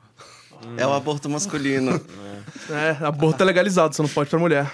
É 0.75 0.85
o 0.85 0.91
aborto 0.91 1.29
masculino. 1.29 1.99
É, 2.69 3.05
aborto 3.05 3.41
é 3.41 3.45
legalizado, 3.45 3.95
você 3.95 4.01
não 4.01 4.09
pode 4.09 4.29
pra 4.29 4.37
mulher. 4.37 4.69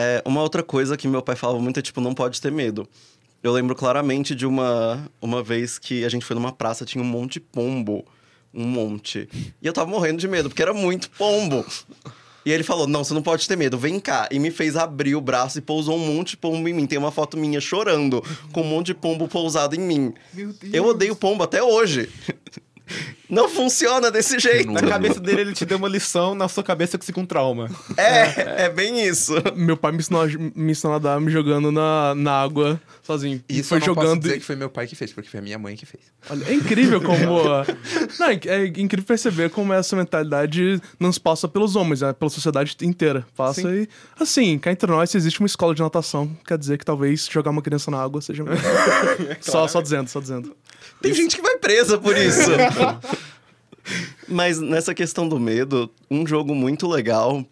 É, 0.00 0.22
uma 0.24 0.40
outra 0.40 0.62
coisa 0.62 0.96
que 0.96 1.06
meu 1.06 1.20
pai 1.20 1.36
falava 1.36 1.60
muito 1.60 1.78
é, 1.78 1.82
tipo, 1.82 2.00
não 2.00 2.14
pode 2.14 2.40
ter 2.40 2.50
medo. 2.50 2.88
Eu 3.42 3.52
lembro 3.52 3.74
claramente 3.74 4.34
de 4.34 4.46
uma, 4.46 5.06
uma 5.20 5.42
vez 5.42 5.78
que 5.78 6.04
a 6.06 6.08
gente 6.08 6.24
foi 6.24 6.34
numa 6.34 6.52
praça, 6.52 6.86
tinha 6.86 7.04
um 7.04 7.06
monte 7.06 7.34
de 7.34 7.40
pombo. 7.40 8.04
Um 8.52 8.64
monte. 8.64 9.28
E 9.60 9.66
eu 9.66 9.72
tava 9.72 9.90
morrendo 9.90 10.18
de 10.18 10.26
medo, 10.26 10.48
porque 10.48 10.62
era 10.62 10.72
muito 10.72 11.10
pombo. 11.10 11.64
E 12.46 12.50
ele 12.50 12.62
falou, 12.62 12.86
não, 12.86 13.04
você 13.04 13.12
não 13.12 13.22
pode 13.22 13.46
ter 13.46 13.56
medo, 13.56 13.76
vem 13.76 14.00
cá. 14.00 14.26
E 14.30 14.38
me 14.38 14.50
fez 14.50 14.74
abrir 14.74 15.14
o 15.14 15.20
braço 15.20 15.58
e 15.58 15.60
pousou 15.60 15.96
um 15.96 16.14
monte 16.14 16.30
de 16.30 16.36
pombo 16.38 16.66
em 16.66 16.72
mim. 16.72 16.86
Tem 16.86 16.98
uma 16.98 17.12
foto 17.12 17.36
minha 17.36 17.60
chorando, 17.60 18.24
com 18.52 18.62
um 18.62 18.64
monte 18.64 18.86
de 18.86 18.94
pombo 18.94 19.28
pousado 19.28 19.76
em 19.76 19.80
mim. 19.80 20.14
Meu 20.32 20.52
Deus. 20.52 20.72
Eu 20.72 20.86
odeio 20.86 21.14
pombo 21.14 21.44
até 21.44 21.62
hoje. 21.62 22.08
Não 23.30 23.48
funciona 23.48 24.10
desse 24.10 24.38
jeito. 24.38 24.70
Na 24.72 24.82
cabeça 24.82 25.20
dele, 25.20 25.40
ele 25.42 25.52
te 25.52 25.64
deu 25.64 25.78
uma 25.78 25.88
lição, 25.88 26.34
na 26.34 26.48
sua 26.48 26.62
cabeça 26.62 26.98
que 26.98 27.04
fica 27.04 27.20
um 27.20 27.26
trauma. 27.26 27.70
É, 27.96 28.64
é 28.64 28.68
bem 28.68 29.06
isso. 29.06 29.34
Meu 29.54 29.76
pai 29.76 29.92
me 29.92 29.98
ensinou, 29.98 30.22
a- 30.22 30.26
me 30.26 30.72
ensinou 30.72 30.94
a 30.94 30.98
nadar 30.98 31.20
me 31.20 31.30
jogando 31.30 31.70
na, 31.70 32.14
na 32.14 32.42
água 32.42 32.80
sozinho. 33.02 33.42
Isso 33.48 33.68
foi 33.68 33.78
eu 33.78 33.86
não 33.86 33.94
posso 33.94 34.06
jogando. 34.06 34.22
dizer 34.22 34.38
que 34.38 34.44
foi 34.44 34.56
meu 34.56 34.68
pai 34.68 34.86
que 34.86 34.96
fez, 34.96 35.12
porque 35.12 35.28
foi 35.28 35.40
a 35.40 35.42
minha 35.42 35.58
mãe 35.58 35.76
que 35.76 35.86
fez. 35.86 36.02
Olha, 36.28 36.44
é 36.48 36.54
incrível 36.54 37.00
como. 37.00 37.18
não, 38.18 38.26
é, 38.26 38.40
é 38.46 38.66
incrível 38.66 39.04
perceber 39.06 39.50
como 39.50 39.72
essa 39.72 39.94
mentalidade 39.96 40.80
não 40.98 41.12
se 41.12 41.20
passa 41.20 41.46
pelos 41.48 41.76
homens, 41.76 42.02
é 42.02 42.12
pela 42.12 42.30
sociedade 42.30 42.76
inteira. 42.82 43.26
Passa 43.36 43.70
e. 43.74 43.88
Assim, 44.18 44.58
cá 44.58 44.72
entre 44.72 44.90
nós, 44.90 45.10
se 45.10 45.16
existe 45.16 45.40
uma 45.40 45.46
escola 45.46 45.74
de 45.74 45.82
natação, 45.82 46.30
quer 46.46 46.58
dizer 46.58 46.78
que 46.78 46.84
talvez 46.84 47.28
jogar 47.30 47.50
uma 47.50 47.62
criança 47.62 47.90
na 47.90 48.02
água 48.02 48.20
seja 48.20 48.42
melhor. 48.44 48.60
só, 49.40 49.66
só 49.68 49.80
dizendo, 49.80 50.08
só 50.08 50.20
dizendo. 50.20 50.54
Tem 51.00 51.12
gente 51.14 51.36
que 51.36 51.42
vai 51.42 51.56
presa 51.56 51.98
por 51.98 52.16
isso. 52.16 52.50
Mas 54.28 54.58
nessa 54.60 54.94
questão 54.94 55.28
do 55.28 55.38
medo, 55.38 55.90
um 56.10 56.26
jogo 56.26 56.54
muito 56.54 56.86
legal 56.88 57.44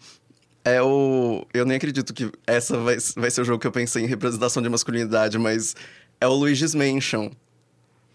é 0.64 0.82
o. 0.82 1.46
Eu 1.52 1.64
nem 1.64 1.76
acredito 1.76 2.12
que 2.12 2.30
essa 2.46 2.76
vai, 2.78 2.96
vai 3.16 3.30
ser 3.30 3.40
o 3.40 3.44
jogo 3.44 3.58
que 3.58 3.66
eu 3.66 3.72
pensei 3.72 4.02
em 4.04 4.06
representação 4.06 4.62
de 4.62 4.68
masculinidade, 4.68 5.38
mas 5.38 5.74
é 6.20 6.26
o 6.26 6.32
Luigi's 6.34 6.74
Mansion. 6.74 7.30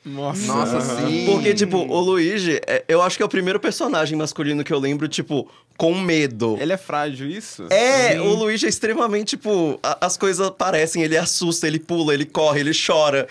Nossa, 0.05 0.47
Nossa, 0.47 0.81
sim. 1.07 1.25
Porque, 1.25 1.53
tipo, 1.53 1.77
o 1.77 1.99
Luigi, 2.01 2.59
é- 2.67 2.83
eu 2.89 3.01
acho 3.01 3.15
que 3.15 3.23
é 3.23 3.25
o 3.25 3.29
primeiro 3.29 3.57
personagem 3.57 4.17
masculino 4.17 4.61
que 4.61 4.73
eu 4.73 4.77
lembro, 4.77 5.07
tipo, 5.07 5.49
com 5.77 5.97
medo. 5.97 6.57
Ele 6.59 6.73
é 6.73 6.77
frágil, 6.77 7.25
isso? 7.29 7.63
É, 7.71 8.19
o 8.19 8.33
Luigi 8.33 8.65
é 8.65 8.69
extremamente, 8.69 9.37
tipo, 9.37 9.79
a- 9.81 10.05
as 10.05 10.17
coisas 10.17 10.45
aparecem, 10.45 11.01
ele 11.03 11.15
assusta, 11.15 11.67
ele 11.67 11.79
pula, 11.79 12.13
ele 12.13 12.25
corre, 12.25 12.59
ele 12.59 12.73
chora. 12.75 13.29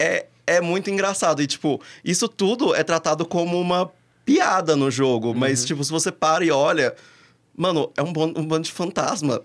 É, 0.00 0.26
é 0.48 0.60
muito 0.60 0.90
engraçado. 0.90 1.42
E, 1.42 1.46
tipo, 1.46 1.80
isso 2.04 2.28
tudo 2.28 2.74
é 2.74 2.82
tratado 2.82 3.24
como 3.24 3.60
uma 3.60 3.88
piada 4.30 4.76
no 4.76 4.90
jogo. 4.90 5.34
Mas, 5.34 5.64
tipo, 5.64 5.82
se 5.82 5.90
você 5.90 6.12
para 6.12 6.44
e 6.44 6.50
olha, 6.50 6.94
mano, 7.56 7.90
é 7.96 8.02
um, 8.02 8.08
um 8.08 8.46
bando 8.46 8.60
de 8.62 8.72
fantasma. 8.72 9.42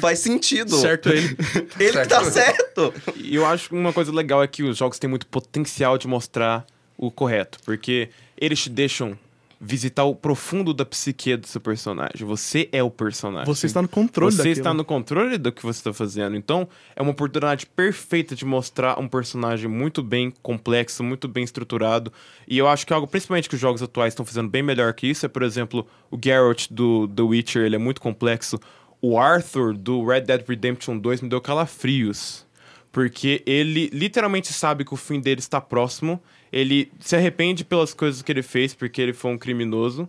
Faz 0.00 0.18
sentido. 0.20 0.76
Certo 0.76 1.08
ele. 1.10 1.36
Ele 1.78 1.92
Certo. 1.92 2.08
tá 2.08 2.24
certo. 2.30 2.94
E 3.16 3.34
eu 3.34 3.44
acho 3.44 3.68
que 3.68 3.74
uma 3.74 3.92
coisa 3.92 4.10
legal 4.12 4.42
é 4.42 4.46
que 4.46 4.62
os 4.62 4.76
jogos 4.78 4.98
têm 4.98 5.08
muito 5.10 5.26
potencial 5.26 5.98
de 5.98 6.06
mostrar 6.08 6.64
o 6.96 7.10
correto, 7.10 7.58
porque 7.64 8.08
eles 8.38 8.62
te 8.62 8.70
deixam 8.70 9.18
visitar 9.60 10.04
o 10.04 10.14
profundo 10.14 10.72
da 10.72 10.86
psique 10.86 11.36
do 11.36 11.46
seu 11.46 11.60
personagem. 11.60 12.26
Você 12.26 12.68
é 12.72 12.82
o 12.82 12.90
personagem. 12.90 13.44
Você 13.44 13.66
está 13.66 13.82
no 13.82 13.88
controle 13.88 14.32
Você 14.32 14.38
daquilo. 14.38 14.56
está 14.56 14.72
no 14.72 14.84
controle 14.84 15.36
do 15.36 15.52
que 15.52 15.62
você 15.62 15.80
está 15.80 15.92
fazendo. 15.92 16.34
Então, 16.34 16.66
é 16.96 17.02
uma 17.02 17.10
oportunidade 17.10 17.66
perfeita 17.66 18.34
de 18.34 18.46
mostrar 18.46 18.98
um 18.98 19.06
personagem 19.06 19.68
muito 19.68 20.02
bem 20.02 20.32
complexo, 20.42 21.04
muito 21.04 21.28
bem 21.28 21.44
estruturado. 21.44 22.10
E 22.48 22.56
eu 22.56 22.66
acho 22.66 22.86
que 22.86 22.92
algo, 22.94 23.06
principalmente 23.06 23.50
que 23.50 23.54
os 23.54 23.60
jogos 23.60 23.82
atuais 23.82 24.12
estão 24.12 24.24
fazendo 24.24 24.48
bem 24.48 24.62
melhor 24.62 24.94
que 24.94 25.06
isso, 25.06 25.26
é, 25.26 25.28
por 25.28 25.42
exemplo, 25.42 25.86
o 26.10 26.18
Geralt 26.22 26.66
do 26.70 27.06
The 27.08 27.22
Witcher, 27.22 27.62
ele 27.64 27.76
é 27.76 27.78
muito 27.78 28.00
complexo. 28.00 28.58
O 29.02 29.18
Arthur 29.18 29.76
do 29.76 30.02
Red 30.06 30.22
Dead 30.22 30.42
Redemption 30.48 30.96
2 30.96 31.20
me 31.20 31.28
deu 31.28 31.40
calafrios. 31.40 32.46
Porque 32.90 33.42
ele 33.46 33.90
literalmente 33.92 34.52
sabe 34.52 34.84
que 34.84 34.94
o 34.94 34.96
fim 34.96 35.20
dele 35.20 35.38
está 35.40 35.60
próximo. 35.60 36.20
Ele 36.52 36.90
se 36.98 37.16
arrepende 37.16 37.64
pelas 37.64 37.94
coisas 37.94 38.22
que 38.22 38.32
ele 38.32 38.42
fez, 38.42 38.74
porque 38.74 39.00
ele 39.00 39.12
foi 39.12 39.30
um 39.30 39.38
criminoso. 39.38 40.08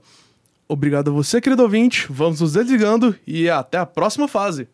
Obrigado 0.67 1.11
a 1.11 1.13
você, 1.13 1.39
querido 1.39 1.61
ouvinte. 1.61 2.07
Vamos 2.09 2.41
nos 2.41 2.53
desligando 2.53 3.15
e 3.25 3.49
até 3.49 3.77
a 3.77 3.85
próxima 3.85 4.27
fase. 4.27 4.67